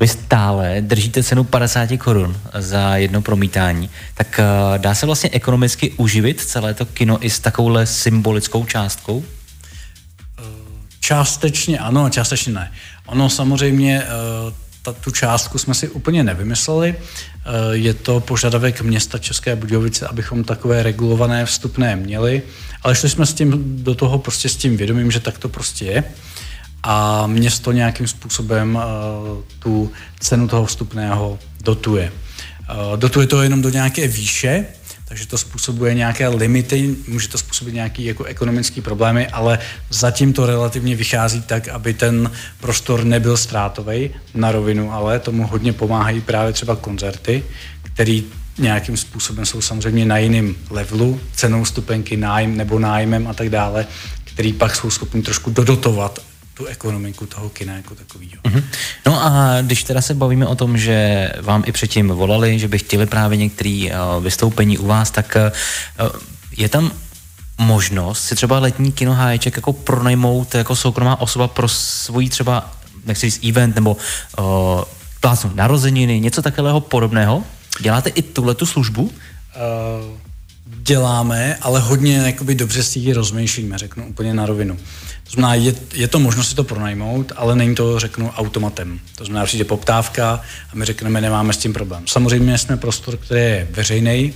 [0.00, 5.90] Vy stále držíte cenu 50 korun za jedno promítání, tak uh, dá se vlastně ekonomicky
[5.90, 9.24] uživit celé to kino i s takovouhle symbolickou částkou?
[11.00, 12.72] Částečně ano a částečně ne.
[13.06, 14.52] Ono samozřejmě, eh,
[14.82, 16.94] ta, tu částku jsme si úplně nevymysleli.
[16.94, 22.42] Eh, je to požadavek města České Budějovice, abychom takové regulované vstupné měli,
[22.82, 25.84] ale šli jsme s tím do toho prostě s tím vědomím, že tak to prostě
[25.84, 26.04] je
[26.82, 32.12] a město nějakým způsobem uh, tu cenu toho vstupného dotuje.
[32.70, 34.66] Uh, dotuje to jenom do nějaké výše,
[35.12, 39.58] takže to způsobuje nějaké limity, může to způsobit nějaké jako ekonomické problémy, ale
[39.90, 45.72] zatím to relativně vychází tak, aby ten prostor nebyl ztrátový na rovinu, ale tomu hodně
[45.72, 47.44] pomáhají právě třeba koncerty,
[47.82, 48.20] které
[48.58, 53.86] nějakým způsobem jsou samozřejmě na jiném levelu, cenou stupenky, nájm nebo nájmem a tak dále,
[54.24, 58.42] který pak jsou schopni trošku dodotovat tu ekonomiku toho kina jako takového.
[58.44, 58.64] Mm-hmm.
[59.06, 62.78] No a když teda se bavíme o tom, že vám i předtím volali, že by
[62.78, 65.36] chtěli právě některé uh, vystoupení u vás, tak
[66.00, 66.08] uh,
[66.56, 66.92] je tam
[67.58, 72.72] možnost si třeba letní kino Háječek jako pronajmout jako soukromá osoba pro svůj třeba,
[73.06, 73.96] nechci říct event nebo
[74.38, 74.44] uh,
[75.20, 77.44] plásnu narozeniny, něco takového podobného?
[77.80, 79.02] Děláte i tuhle tu službu?
[79.02, 79.10] Uh,
[80.66, 84.78] děláme, ale hodně jakoby dobře si ji rozmýšlíme, řeknu úplně na rovinu.
[85.24, 89.00] To znamená, je, je to možnost si to pronajmout, ale není to, řeknu, automatem.
[89.16, 90.40] To znamená, přijde poptávka
[90.72, 92.06] a my řekneme, nemáme s tím problém.
[92.06, 94.34] Samozřejmě jsme prostor, který je veřejný,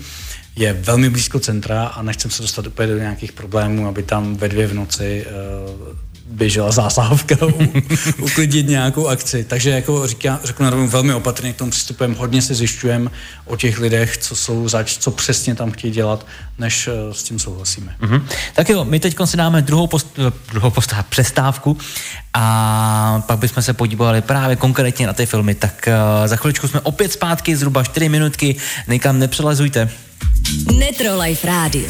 [0.57, 4.49] je velmi blízko centra a nechcem se dostat úplně do nějakých problémů, aby tam ve
[4.49, 5.96] dvě v noci uh,
[6.29, 7.37] běžela zásahovka
[8.21, 9.45] uklidit nějakou akci.
[9.45, 13.11] Takže jako říká, řeknu na rovinu velmi opatrně k tomu přistupujeme, hodně se zjišťujeme
[13.45, 16.27] o těch lidech, co jsou zač, co přesně tam chtějí dělat,
[16.59, 17.97] než uh, s tím souhlasíme.
[18.01, 18.23] Mm-hmm.
[18.55, 21.77] Tak jo, my teď si dáme druhou, post, eh, druhou postav, přestávku
[22.35, 25.55] a pak bychom se podívali právě konkrétně na ty filmy.
[25.55, 28.57] Tak uh, za chviličku jsme opět zpátky, zhruba 4 minutky,
[28.89, 29.91] nikam nepřelezujte.
[30.79, 31.89] Netro Life Radio.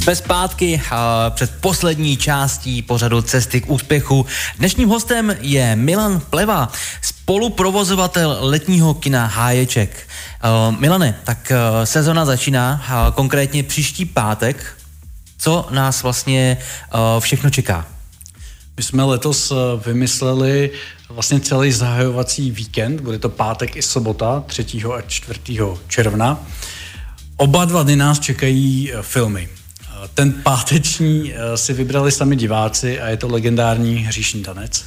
[0.00, 0.82] Jsme zpátky
[1.30, 4.26] před poslední částí pořadu Cesty k úspěchu.
[4.58, 10.08] Dnešním hostem je Milan Pleva, spoluprovozovatel letního kina Háječek.
[10.70, 12.82] Uh, Milane, tak uh, sezona začíná,
[13.14, 14.76] konkrétně příští pátek.
[15.38, 16.56] Co nás vlastně
[16.94, 17.86] uh, všechno čeká?
[18.76, 19.52] My jsme letos
[19.86, 20.70] vymysleli
[21.08, 24.66] vlastně celý zahajovací víkend, bude to pátek i sobota, 3.
[24.96, 25.40] a 4.
[25.88, 26.46] června.
[27.36, 29.48] Oba dva dny nás čekají filmy.
[30.14, 34.84] Ten páteční eh, si vybrali sami diváci a je to legendární hříšní tanec.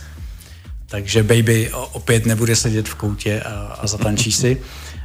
[0.87, 4.61] Takže Baby opět nebude sedět v koutě a, a zatančí si.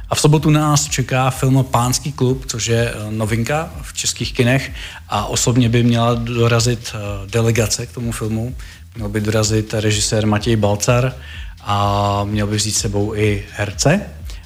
[0.09, 4.71] A v sobotu nás čeká film Pánský klub, což je eh, novinka v českých kinech
[5.09, 8.55] a osobně by měla dorazit eh, delegace k tomu filmu.
[8.95, 11.13] Měl by dorazit režisér Matěj Balcar
[11.61, 14.01] a měl by vzít sebou i herce,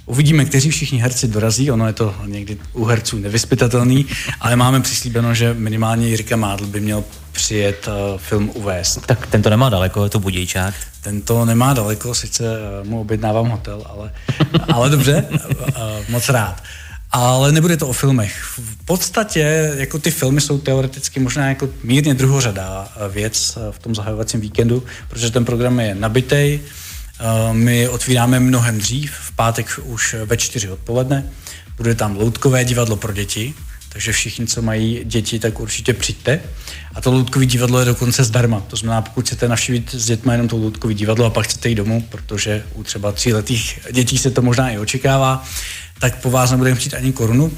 [0.06, 4.06] Uvidíme, kteří všichni herci dorazí, ono je to někdy u herců nevyspytatelný,
[4.40, 9.06] ale máme přislíbeno, že minimálně Jirka Mádl by měl přijet uh, film uvést.
[9.06, 10.74] Tak tento nemá daleko, je to Budějčák.
[11.02, 14.12] Tento nemá daleko, sice uh, mu objednávám hotel, ale,
[14.74, 15.66] ale dobře, uh,
[16.10, 16.64] moc rád.
[17.12, 18.44] Ale nebude to o filmech.
[18.58, 24.42] V podstatě jako ty filmy jsou teoreticky možná jako mírně druhořadá věc v tom zahajovacím
[24.42, 26.62] víkendu, protože ten program je nabitej,
[27.52, 31.26] my otvíráme mnohem dřív, v pátek už ve čtyři odpoledne.
[31.78, 33.54] Bude tam loutkové divadlo pro děti,
[33.90, 36.42] takže všichni, co mají děti, tak určitě přijďte.
[36.96, 38.60] A to loutkové divadlo je dokonce zdarma.
[38.60, 41.76] To znamená, pokud chcete navštívit s dětmi jenom to loutkové divadlo a pak chcete jít
[41.76, 45.44] domů, protože u třeba tříletých dětí se to možná i očekává,
[46.00, 47.52] tak po vás nebudeme chtít ani korunu.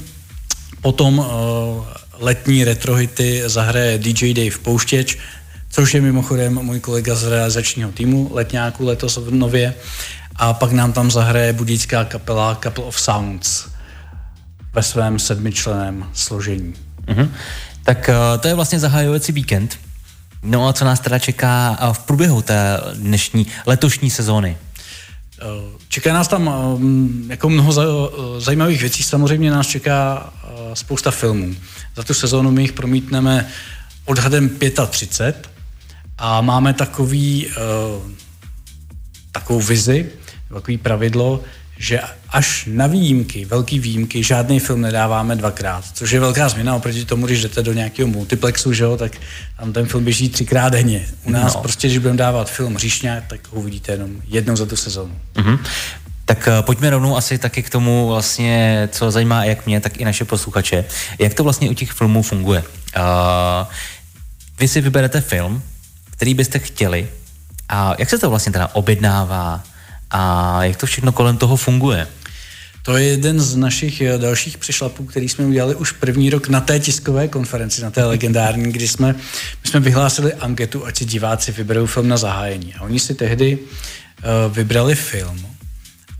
[0.80, 1.26] Potom uh,
[2.18, 5.18] letní retrohity zahraje DJ Dave Pouštěč,
[5.76, 9.74] což je mimochodem můj kolega z realizačního týmu letňáku letos v Nově.
[10.36, 13.68] A pak nám tam zahraje budícká kapela Couple of Sounds
[14.72, 16.74] ve svém sedmičleném složení.
[17.06, 17.28] Mm-hmm.
[17.82, 19.78] Tak uh, to je vlastně zahajovací víkend.
[20.42, 24.56] No a co nás teda čeká uh, v průběhu té dnešní letošní sezóny?
[25.40, 25.44] Eh,
[25.88, 26.50] čeká nás tam
[27.28, 27.72] jako mnoho
[28.40, 29.02] zajímavých věcí.
[29.02, 30.32] Samozřejmě nás čeká
[30.74, 31.54] spousta filmů.
[31.96, 33.48] Za tu sezónu my jich promítneme
[34.04, 34.50] odhadem
[34.90, 35.55] 35
[36.18, 38.10] a máme takový, uh,
[39.32, 40.06] takovou vizi,
[40.48, 41.40] takový pravidlo,
[41.78, 47.04] že až na výjimky, velký výjimky, žádný film nedáváme dvakrát, což je velká změna oproti
[47.04, 49.12] tomu, když jdete do nějakého multiplexu, že jo, tak
[49.58, 51.06] tam ten film běží třikrát denně.
[51.24, 51.60] U nás no.
[51.60, 55.18] prostě, když budeme dávat film Říšňák, tak ho uvidíte jenom jednou za tu sezónu.
[55.34, 55.58] Mm-hmm.
[56.24, 60.04] Tak uh, pojďme rovnou asi taky k tomu vlastně, co zajímá jak mě, tak i
[60.04, 60.84] naše posluchače.
[61.18, 62.60] Jak to vlastně u těch filmů funguje?
[62.96, 63.66] Uh,
[64.60, 65.62] vy si vyberete film,
[66.16, 67.08] který byste chtěli
[67.68, 69.62] a jak se to vlastně teda objednává
[70.10, 72.06] a jak to všechno kolem toho funguje?
[72.82, 76.60] To je jeden z našich eh, dalších přešlapů, který jsme udělali už první rok na
[76.60, 79.12] té tiskové konferenci, na té legendární, kdy jsme,
[79.62, 82.74] my jsme vyhlásili anketu, ať si diváci vyberou film na zahájení.
[82.74, 85.46] A oni si tehdy uh, vybrali film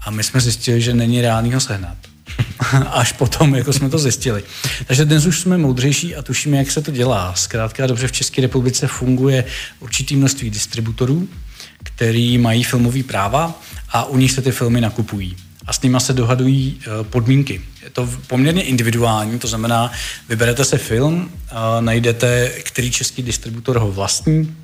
[0.06, 1.96] a my jsme zjistili, že není reálný ho sehnat.
[2.90, 4.42] Až potom, jako jsme to zjistili.
[4.86, 7.34] Takže dnes už jsme moudřejší a tušíme, jak se to dělá.
[7.34, 9.44] Zkrátka dobře v České republice funguje
[9.80, 11.28] určitý množství distributorů,
[11.82, 15.36] který mají filmové práva a u nich se ty filmy nakupují.
[15.66, 17.60] A s nimi se dohadují eh, podmínky.
[17.84, 19.92] Je to poměrně individuální, to znamená,
[20.28, 21.30] vyberete se film,
[21.80, 24.56] najdete, který český distributor ho vlastní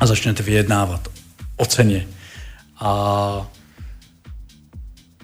[0.00, 1.08] a začnete vyjednávat
[1.56, 2.06] o ceně.
[2.80, 3.50] A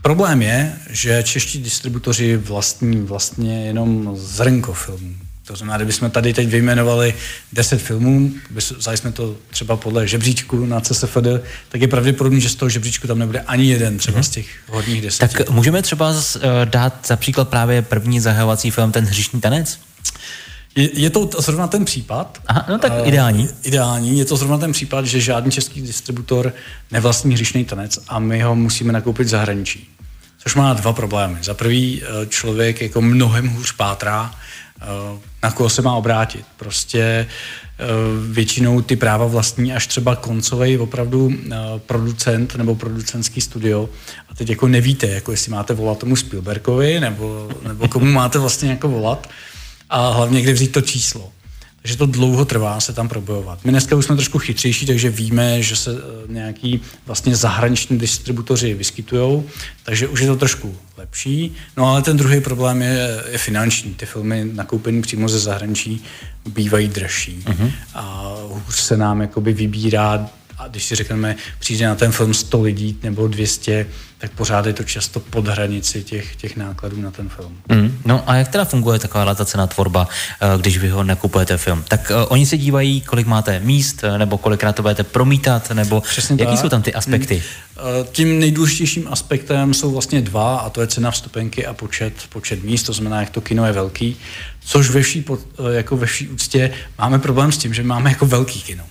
[0.05, 5.15] Problém je, že čeští distributoři vlastní vlastně jenom zrnko filmů.
[5.47, 7.15] To znamená, kdybychom tady teď vyjmenovali
[7.53, 8.33] 10 filmů,
[8.77, 11.27] vzali jsme to třeba podle žebříčku na CSFD,
[11.69, 15.03] tak je pravděpodobné, že z toho žebříčku tam nebude ani jeden třeba z těch hodních
[15.03, 15.35] deseti.
[15.35, 19.79] Tak můžeme třeba uh, dát za příklad právě první zahajovací film, ten hřišný tanec?
[20.77, 22.39] Je, je to zrovna ten případ.
[22.47, 23.49] Aha, no tak uh, ideální.
[23.63, 24.19] Ideální.
[24.19, 26.53] Je to zrovna ten případ, že žádný český distributor
[26.91, 29.94] nevlastní hřišný tanec a my ho musíme nakoupit v zahraničí.
[30.45, 31.39] Což má dva problémy.
[31.43, 34.35] Za prvý, člověk jako mnohem hůř pátrá,
[35.43, 36.45] na koho se má obrátit.
[36.57, 37.27] Prostě
[38.31, 41.33] většinou ty práva vlastní až třeba koncový opravdu
[41.79, 43.89] producent nebo producentský studio
[44.31, 48.71] a teď jako nevíte, jako jestli máte volat tomu Spielbergovi nebo, nebo komu máte vlastně
[48.71, 49.29] jako volat
[49.91, 51.33] a hlavně kde vzít to číslo.
[51.85, 53.59] Takže to dlouho trvá se tam probojovat.
[53.65, 58.75] My dneska už jsme trošku chytřejší, takže víme, že se eh, nějaký vlastně zahraniční distributoři
[58.75, 59.43] vyskytují,
[59.83, 61.55] takže už je to trošku lepší.
[61.77, 63.95] No ale ten druhý problém je, je finanční.
[63.95, 66.05] Ty filmy nakoupené přímo ze zahraničí
[66.49, 67.45] bývají dražší.
[67.45, 67.73] Uh-huh.
[67.95, 72.63] A hůř se nám jakoby vybírá a když si řekneme, přijde na ten film 100
[72.63, 73.87] lidí nebo 200,
[74.19, 77.57] tak pořád je to často pod hranici těch, těch nákladů na ten film.
[77.69, 80.09] Mm, no a jak teda funguje taková ta cena tvorba,
[80.41, 81.85] eh, když vy ho nakupujete film?
[81.89, 86.01] Tak uh, oni se dívají, kolik máte míst, eh, nebo kolikrát to budete promítat, nebo
[86.01, 86.61] Přesně jaký tak.
[86.61, 87.35] jsou tam ty aspekty?
[87.35, 92.63] Mm, tím nejdůležitějším aspektem jsou vlastně dva, a to je cena vstupenky a počet, počet
[92.63, 94.17] míst, to znamená, jak to kino je velký,
[94.65, 95.25] což ve vší,
[95.71, 98.85] jako ve vší úctě máme problém s tím, že máme jako velký kino.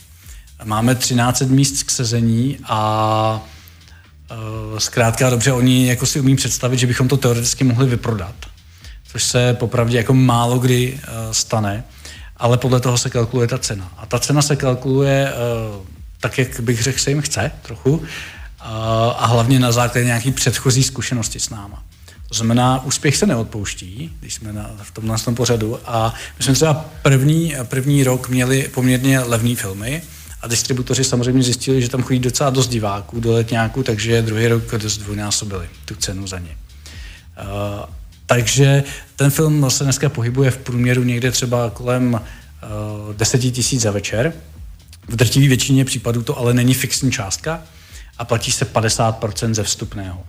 [0.64, 3.42] Máme 13 míst k sezení a
[4.32, 8.36] uh, zkrátka dobře, oni jako si umí představit, že bychom to teoreticky mohli vyprodat,
[9.08, 11.84] což se popravdě jako málo kdy uh, stane,
[12.38, 13.92] ale podle toho se kalkuluje ta cena.
[13.98, 15.86] A ta cena se kalkuluje uh,
[16.20, 18.04] tak, jak bych řekl, se jim chce trochu
[19.18, 21.84] a hlavně na základě nějaký předchozí zkušenosti s náma.
[22.28, 25.80] To znamená, úspěch se neodpouští, když jsme na, v tomhle tom pořadu.
[25.86, 30.02] A my jsme třeba první, první rok měli poměrně levné filmy,
[30.44, 34.76] a distributoři samozřejmě zjistili, že tam chodí docela dost diváků do letňáků, takže druhý rok
[34.78, 36.58] dost dvojnásobili tu cenu za ně.
[37.42, 37.86] Uh,
[38.26, 38.84] takže
[39.16, 44.34] ten film se dneska pohybuje v průměru někde třeba kolem uh, 10 tisíc za večer.
[45.08, 47.62] V drtivé většině případů to ale není fixní částka
[48.18, 50.24] a platí se 50% ze vstupného.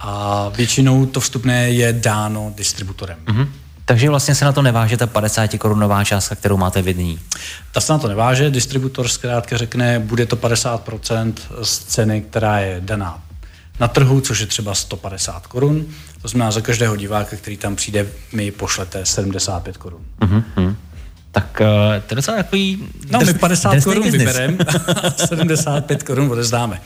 [0.00, 3.18] A většinou to vstupné je dáno distributorem.
[3.24, 3.48] Mm-hmm.
[3.88, 7.20] Takže vlastně se na to neváže ta 50 korunová částka, kterou máte vidní.
[7.72, 11.32] Ta se na to neváže, distributor zkrátka řekne, bude to 50%
[11.62, 13.22] z ceny, která je daná
[13.80, 15.86] na trhu, což je třeba 150 korun.
[16.22, 20.00] To znamená, za každého diváka, který tam přijde, mi pošlete 75 korun.
[20.20, 20.76] Uh-huh.
[21.36, 21.66] Tak uh,
[22.06, 22.88] to je docela takový...
[23.10, 24.56] No, my 50 korun vybereme
[25.02, 26.80] a 75 korun odezdáme.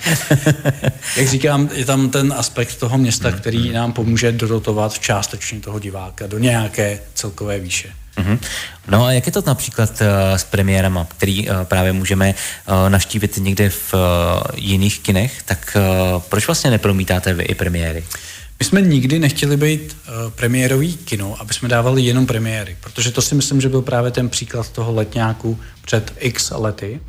[1.16, 6.26] Jak říkám, je tam ten aspekt toho města, který nám pomůže dodotovat částečně toho diváka
[6.26, 7.88] do nějaké celkové výše.
[8.16, 8.38] Mm-hmm.
[8.88, 13.36] No a jak je to například uh, s premiérama, který uh, právě můžeme uh, naštívit
[13.36, 14.00] někde v uh,
[14.54, 18.04] jiných kinech, tak uh, proč vlastně nepromítáte vy i premiéry?
[18.60, 23.22] My jsme nikdy nechtěli být uh, premiérový kino, aby jsme dávali jenom premiéry, protože to
[23.22, 27.00] si myslím, že byl právě ten příklad toho letňáku před x lety,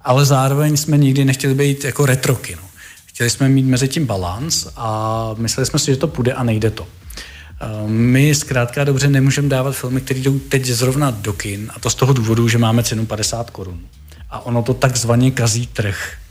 [0.00, 2.62] ale zároveň jsme nikdy nechtěli být jako retro kino.
[3.06, 6.70] Chtěli jsme mít mezi tím balans a mysleli jsme si, že to půjde a nejde
[6.70, 6.82] to.
[6.82, 11.90] Uh, my zkrátka dobře nemůžeme dávat filmy, které jdou teď zrovna do kin a to
[11.90, 13.80] z toho důvodu, že máme cenu 50 korun.
[14.30, 16.23] A ono to takzvaně kazí trh.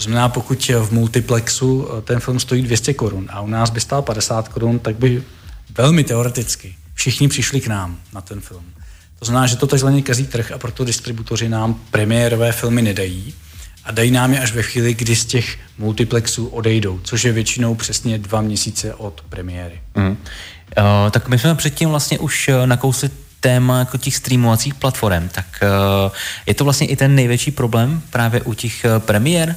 [0.00, 3.80] To znamená, pokud v multiplexu eh, ten film stojí 200 korun a u nás by
[3.80, 5.22] stál 50 korun, tak by
[5.78, 8.64] velmi teoreticky všichni přišli k nám na ten film.
[9.18, 13.34] To znamená, že to takzvaně kazí trh a proto distributoři nám premiérové filmy nedají
[13.84, 17.74] a dají nám je až ve chvíli, kdy z těch multiplexů odejdou, což je většinou
[17.74, 19.80] přesně dva měsíce od premiéry.
[19.94, 20.08] Mm.
[20.08, 20.16] Uh,
[21.10, 26.12] tak my jsme předtím vlastně už eh, nakousli téma jako těch streamovacích platform, tak uh,
[26.46, 29.56] je to vlastně i ten největší problém právě u těch premiér,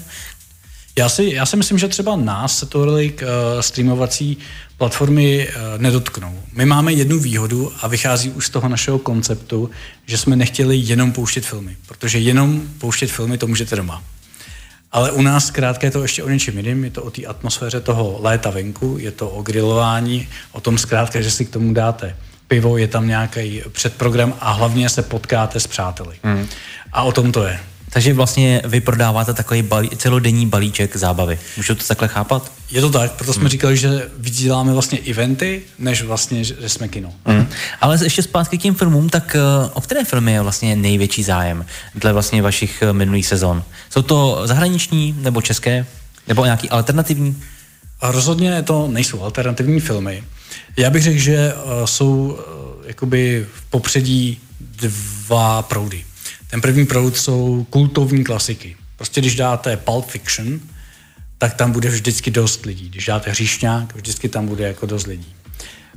[0.97, 4.37] já si, já si myslím, že třeba nás se tolik uh, streamovací
[4.77, 6.39] platformy uh, nedotknou.
[6.53, 9.69] My máme jednu výhodu a vychází už z toho našeho konceptu,
[10.05, 14.03] že jsme nechtěli jenom pouštět filmy, protože jenom pouštět filmy to můžete doma.
[14.91, 17.79] Ale u nás zkrátka je to ještě o něčem jiném, je to o té atmosféře
[17.81, 22.15] toho léta venku, je to o grilování, o tom zkrátka, že si k tomu dáte
[22.47, 26.15] pivo, je tam nějaký předprogram a hlavně se potkáte s přáteli.
[26.23, 26.47] Mm.
[26.91, 27.59] A o tom to je.
[27.93, 31.39] Takže vlastně vy prodáváte takový balí, celodenní balíček zábavy.
[31.57, 32.51] Můžu to takhle chápat?
[32.71, 33.49] Je to tak, proto jsme hmm.
[33.49, 37.13] říkali, že vyděláme vlastně eventy, než vlastně, že jsme kino.
[37.25, 37.47] Hmm.
[37.81, 41.65] Ale ještě zpátky k těm filmům, tak eh, o které filmy je vlastně největší zájem
[41.95, 43.63] dle vlastně vašich eh, minulých sezon?
[43.89, 45.85] Jsou to zahraniční nebo české?
[46.27, 47.43] Nebo nějaký alternativní?
[48.01, 50.23] A rozhodně to nejsou alternativní filmy.
[50.77, 52.39] Já bych řekl, že uh, jsou
[52.87, 56.03] jakoby v popředí dva proudy.
[56.53, 58.75] Ten první proud jsou kultovní klasiky.
[58.95, 60.59] Prostě když dáte Pulp Fiction,
[61.37, 62.89] tak tam bude vždycky dost lidí.
[62.89, 65.35] Když dáte Hříšňák, vždycky tam bude jako dost lidí.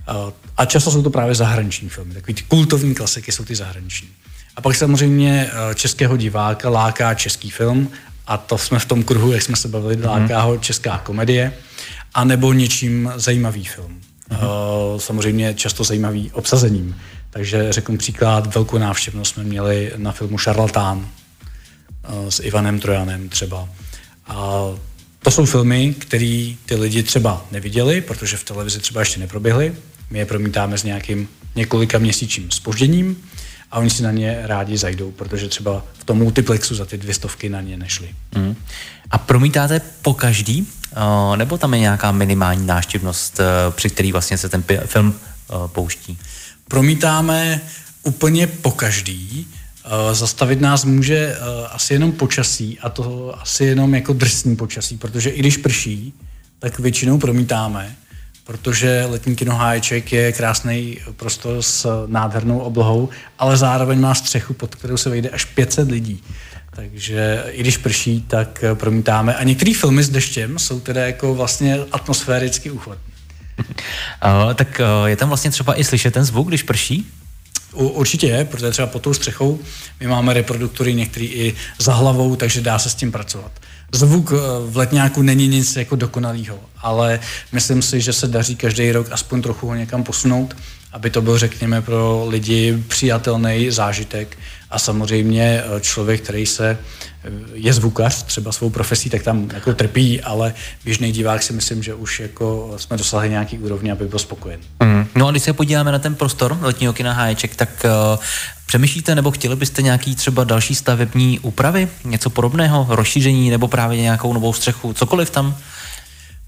[0.09, 2.15] Uh, a často jsou to právě zahraniční filmy.
[2.15, 4.09] Takový ty kultovní klasiky jsou ty zahraniční.
[4.57, 7.91] A pak samozřejmě uh, českého diváka láká český film
[8.27, 10.07] a to jsme v tom kruhu, jak jsme se bavili, mhm.
[10.07, 11.53] láká ho česká komedie,
[12.15, 14.01] anebo něčím zajímavý film.
[14.31, 14.39] Uh,
[14.99, 16.97] samozřejmě často zajímavý obsazením.
[17.31, 23.68] Takže řeknu příklad, velkou návštěvnost jsme měli na filmu Šarlatán uh, s Ivanem Trojanem třeba.
[24.27, 24.64] A
[25.22, 29.74] to jsou filmy, které ty lidi třeba neviděli, protože v televizi třeba ještě neproběhly.
[30.11, 33.22] My je promítáme s nějakým několika měsíčním spožděním
[33.70, 37.14] a oni si na ně rádi zajdou, protože třeba v tom multiplexu za ty dvě
[37.14, 38.09] stovky na ně nešli.
[38.37, 38.57] Mm.
[39.11, 40.66] A promítáte po každý?
[41.37, 45.14] Nebo tam je nějaká minimální náštěvnost, e, při který vlastně se ten film
[45.66, 46.18] pouští?
[46.69, 47.61] Promítáme
[48.03, 49.47] úplně po každý.
[50.11, 51.37] E, zastavit nás může
[51.71, 56.14] asi jenom počasí a to asi jenom jako drsný počasí, protože i když prší,
[56.59, 57.97] tak většinou promítáme
[58.47, 63.09] protože letní kino Háječek je krásný prostor s nádhernou oblohou,
[63.39, 66.23] ale zároveň má střechu, pod kterou se vejde až 500 lidí.
[66.71, 69.35] Takže i když prší, tak promítáme.
[69.35, 73.16] A některé filmy s deštěm jsou teda jako vlastně atmosféricky úchvatné.
[73.59, 77.13] Uh, tak uh, je tam vlastně třeba i slyšet ten zvuk, když prší?
[77.73, 79.59] Určitě je, protože třeba pod tou střechou.
[80.01, 83.53] My máme reproduktory některý i za hlavou, takže dá se s tím pracovat.
[83.93, 84.37] Zvuk eh,
[84.67, 87.21] v letňáku není nic jako dokonalého, ale
[87.53, 90.57] myslím si, že se daří každý rok aspoň trochu ho někam posunout,
[90.93, 94.39] aby to byl, řekněme, pro lidi přijatelný zážitek
[94.70, 96.78] a samozřejmě eh, člověk, který se
[97.24, 101.82] eh, je zvukař třeba svou profesí, tak tam jako trpí, ale běžný divák si myslím,
[101.82, 104.61] že už jako jsme dosáhli nějaký úrovně, aby byl spokojen.
[104.82, 105.07] Mm.
[105.14, 108.18] No a když se podíváme na ten prostor letního kina Háječek, tak uh,
[108.66, 114.32] přemýšlíte nebo chtěli byste nějaký třeba další stavební úpravy, něco podobného, rozšíření nebo právě nějakou
[114.32, 115.57] novou střechu, cokoliv tam?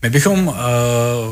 [0.03, 0.55] My bychom uh,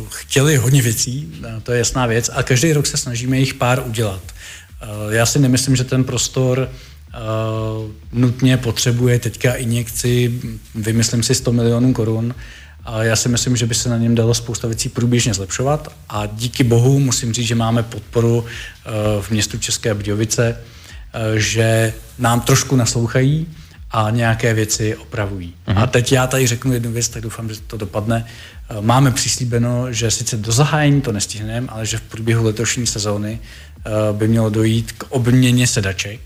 [0.09, 4.23] chtěli hodně věcí, to je jasná věc, a každý rok se snažíme jich pár udělat.
[4.23, 10.41] Uh, já si nemyslím, že ten prostor uh, nutně potřebuje teďka injekci,
[10.75, 12.35] vymyslím si 100 milionů korun,
[12.85, 16.27] a já si myslím, že by se na něm dalo spousta věcí průběžně zlepšovat a
[16.27, 18.45] díky bohu musím říct, že máme podporu uh,
[19.23, 20.57] v městu České Budějovice,
[21.15, 23.47] uh, že nám trošku naslouchají
[23.91, 25.55] a nějaké věci opravují.
[25.69, 25.83] Uh-huh.
[25.83, 28.27] A teď já tady řeknu jednu věc, tak doufám, že to dopadne.
[28.71, 33.39] Uh, máme přislíbeno, že sice do zahájení to nestihneme, ale že v průběhu letošní sezóny
[34.13, 36.21] by mělo dojít k obměně sedaček,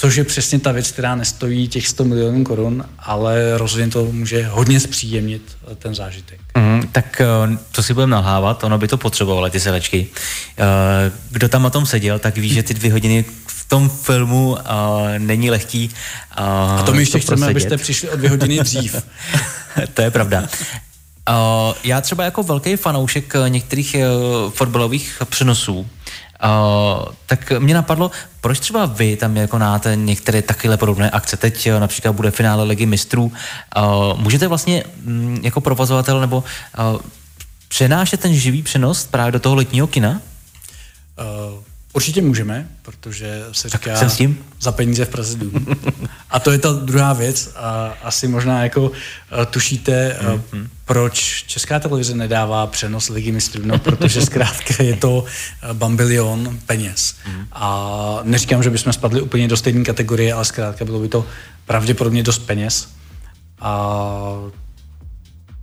[0.00, 4.46] což je přesně ta věc, která nestojí těch 100 milionů korun, ale rozhodně to může
[4.46, 5.42] hodně zpříjemnit
[5.72, 6.40] eh, ten zážitek.
[6.56, 7.22] Mm, tak
[7.72, 10.06] to eh, si budeme nalhávat, ono by to potřebovalo, ty sedačky.
[10.58, 10.64] Eh,
[11.30, 13.24] kdo tam na tom seděl, tak ví, že ty dvě hodiny
[13.68, 14.58] tom filmu uh,
[15.18, 15.90] není lehký.
[16.38, 17.50] Uh, a to my ještě chceme, prosedět.
[17.50, 18.96] abyste přišli o dvě hodiny dřív.
[19.94, 20.40] to je pravda.
[20.40, 23.96] Uh, já třeba jako velký fanoušek některých
[24.44, 25.86] uh, fotbalových přenosů,
[26.44, 28.10] Uh, tak mě napadlo,
[28.40, 31.36] proč třeba vy tam jako máte některé takové podobné akce?
[31.36, 33.32] Teď uh, například bude finále Ligy mistrů.
[33.76, 36.44] Uh, můžete vlastně um, jako provozovatel nebo
[36.78, 37.00] uh,
[37.68, 40.20] přenášet ten živý přenos právě do toho letního kina?
[41.50, 41.62] Uh,
[41.98, 44.44] Určitě můžeme, protože se říká jsem s tím?
[44.60, 45.66] za peníze v Praze dům.
[46.30, 47.52] A to je ta druhá věc.
[47.56, 48.90] A asi možná jako uh,
[49.50, 50.68] tušíte, mm-hmm.
[50.84, 55.26] proč Česká televize nedává přenos ligy mistrů, no, protože zkrátka je to uh,
[55.72, 57.14] bambilion peněz.
[57.14, 57.46] Mm-hmm.
[57.52, 61.26] A neříkám, že bychom spadli úplně do stejné kategorie, ale zkrátka bylo by to
[61.66, 62.88] pravděpodobně dost peněz.
[63.60, 63.70] A...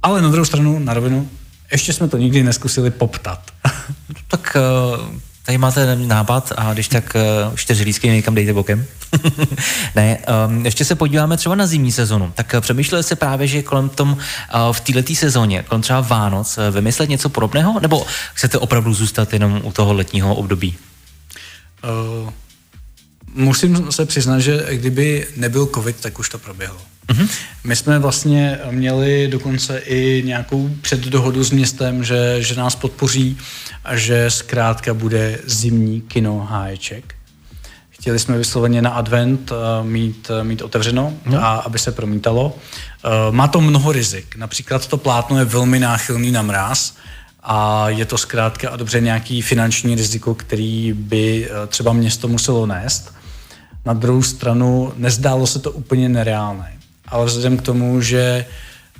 [0.03, 1.29] Ale na druhou stranu, na rovinu,
[1.71, 3.51] ještě jsme to nikdy neskusili poptat.
[4.27, 4.57] tak
[5.45, 7.15] Tady máte nápad a když tak
[7.49, 8.85] uh, čtyři lísky někam dejte bokem.
[9.95, 10.17] ne,
[10.47, 12.31] um, ještě se podíváme třeba na zimní sezonu.
[12.35, 14.17] Tak uh, přemýšleli se právě, že kolem tom uh,
[14.71, 19.71] v této sezóně, kolem třeba Vánoc, vymyslet něco podobného, nebo chcete opravdu zůstat jenom u
[19.71, 20.77] toho letního období?
[22.23, 22.29] Uh,
[23.33, 26.81] musím se přiznat, že kdyby nebyl covid, tak už to proběhlo.
[27.07, 27.29] Mm-hmm.
[27.63, 33.37] My jsme vlastně měli dokonce i nějakou předdohodu s městem, že, že nás podpoří
[33.83, 37.15] a že zkrátka bude zimní kino háječek.
[37.89, 41.35] Chtěli jsme vysloveně na advent uh, mít, uh, mít otevřeno mm.
[41.35, 42.45] a aby se promítalo.
[42.45, 44.35] Uh, má to mnoho rizik.
[44.35, 46.95] Například to plátno je velmi náchylný na mráz
[47.43, 53.13] a je to zkrátka a dobře nějaký finanční riziko, který by třeba město muselo nést.
[53.85, 56.75] Na druhou stranu nezdálo se to úplně nereálné
[57.07, 58.45] ale vzhledem k tomu, že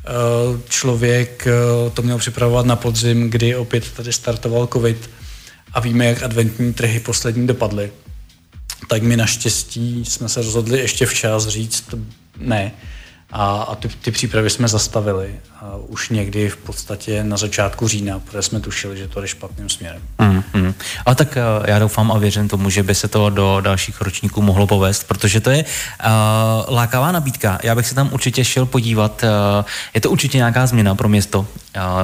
[0.05, 0.09] eh,
[0.69, 5.09] člověk eh, to měl připravovat na podzim, kdy opět tady startoval covid
[5.73, 7.91] a víme, jak adventní trhy poslední dopadly,
[8.87, 11.83] tak my naštěstí jsme se rozhodli ještě včas říct
[12.37, 12.71] ne.
[13.37, 18.19] A, a ty, ty přípravy jsme zastavili a už někdy v podstatě na začátku října,
[18.19, 20.01] protože jsme tušili, že to jde špatným směrem.
[20.19, 20.73] Mm, mm.
[21.05, 24.41] Ale tak uh, já doufám a věřím tomu, že by se to do dalších ročníků
[24.41, 27.59] mohlo povést, protože to je uh, lákavá nabídka.
[27.63, 29.23] Já bych se tam určitě šel podívat.
[29.23, 31.45] Uh, je to určitě nějaká změna pro město uh,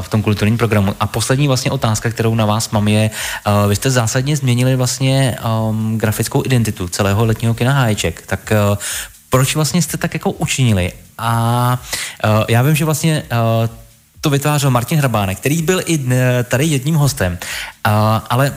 [0.01, 0.95] v tom kulturním programu.
[0.99, 3.09] A poslední vlastně otázka, kterou na vás mám, je,
[3.47, 5.37] uh, vy jste zásadně změnili vlastně
[5.69, 8.23] um, grafickou identitu celého letního kina Háječek.
[8.27, 8.77] Tak uh,
[9.31, 10.91] proč vlastně jste tak jako učinili?
[11.17, 11.79] A
[12.25, 13.69] uh, já vím, že vlastně uh,
[14.21, 15.99] to vytvářel Martin Hrabánek, který byl i
[16.43, 17.37] tady jedním hostem.
[17.87, 17.93] Uh,
[18.29, 18.53] ale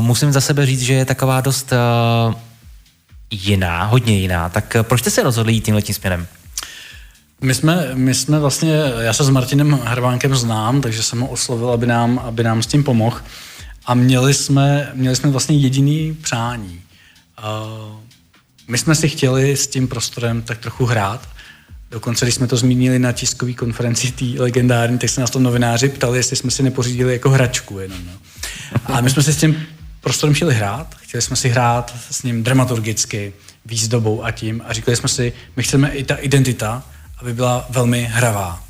[0.00, 1.72] musím za sebe říct, že je taková dost
[3.30, 4.48] jiná, hodně jiná.
[4.48, 6.26] Tak proč jste se rozhodli jít tímhle tím směrem?
[7.40, 11.70] My jsme, my jsme vlastně, já se s Martinem Hrvánkem znám, takže jsem ho oslovil,
[11.70, 13.20] aby nám, aby nám s tím pomohl.
[13.86, 16.80] A měli jsme, měli jsme vlastně jediný přání.
[18.68, 21.28] My jsme si chtěli s tím prostorem tak trochu hrát.
[21.90, 25.88] Dokonce, když jsme to zmínili na tiskové konferenci té legendární, tak se nás to novináři
[25.88, 27.98] ptali, jestli jsme si nepořídili jako hračku jenom.
[28.06, 28.12] No.
[28.84, 29.66] A my jsme si s tím
[30.00, 30.94] prostorem chtěli hrát.
[31.00, 33.32] Chtěli jsme si hrát s ním dramaturgicky,
[33.64, 34.62] výzdobou a tím.
[34.66, 36.82] A říkali jsme si, my chceme i ta identita,
[37.18, 38.64] aby byla velmi hravá,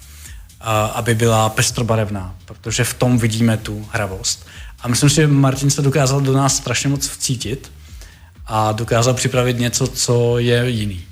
[0.95, 4.47] aby byla pestrobarevná, protože v tom vidíme tu hravost.
[4.81, 7.73] A myslím si, že Martin se dokázal do nás strašně moc vcítit
[8.47, 11.03] a dokázal připravit něco, co je jiný.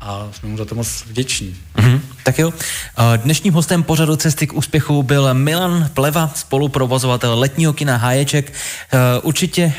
[0.00, 1.56] A jsme mu za to moc vděční.
[1.76, 2.00] Mm-hmm.
[2.22, 2.52] Tak jo.
[3.16, 8.52] Dnešním hostem pořadu Cesty k úspěchu byl Milan Pleva, spoluprovozovatel letního kina Háječek.
[9.22, 9.72] Určitě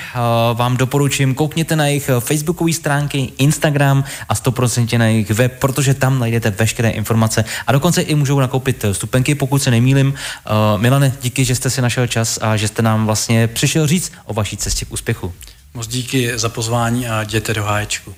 [0.54, 6.20] vám doporučím, koukněte na jejich facebookové stránky, Instagram a 100% na jejich web, protože tam
[6.20, 10.14] najdete veškeré informace a dokonce i můžou nakoupit stupenky, pokud se nemýlim.
[10.78, 14.34] Milane, díky, že jste si našel čas a že jste nám vlastně přišel říct o
[14.34, 15.34] vaší cestě k úspěchu.
[15.76, 18.16] Moc díky za pozvání a jděte do háječku.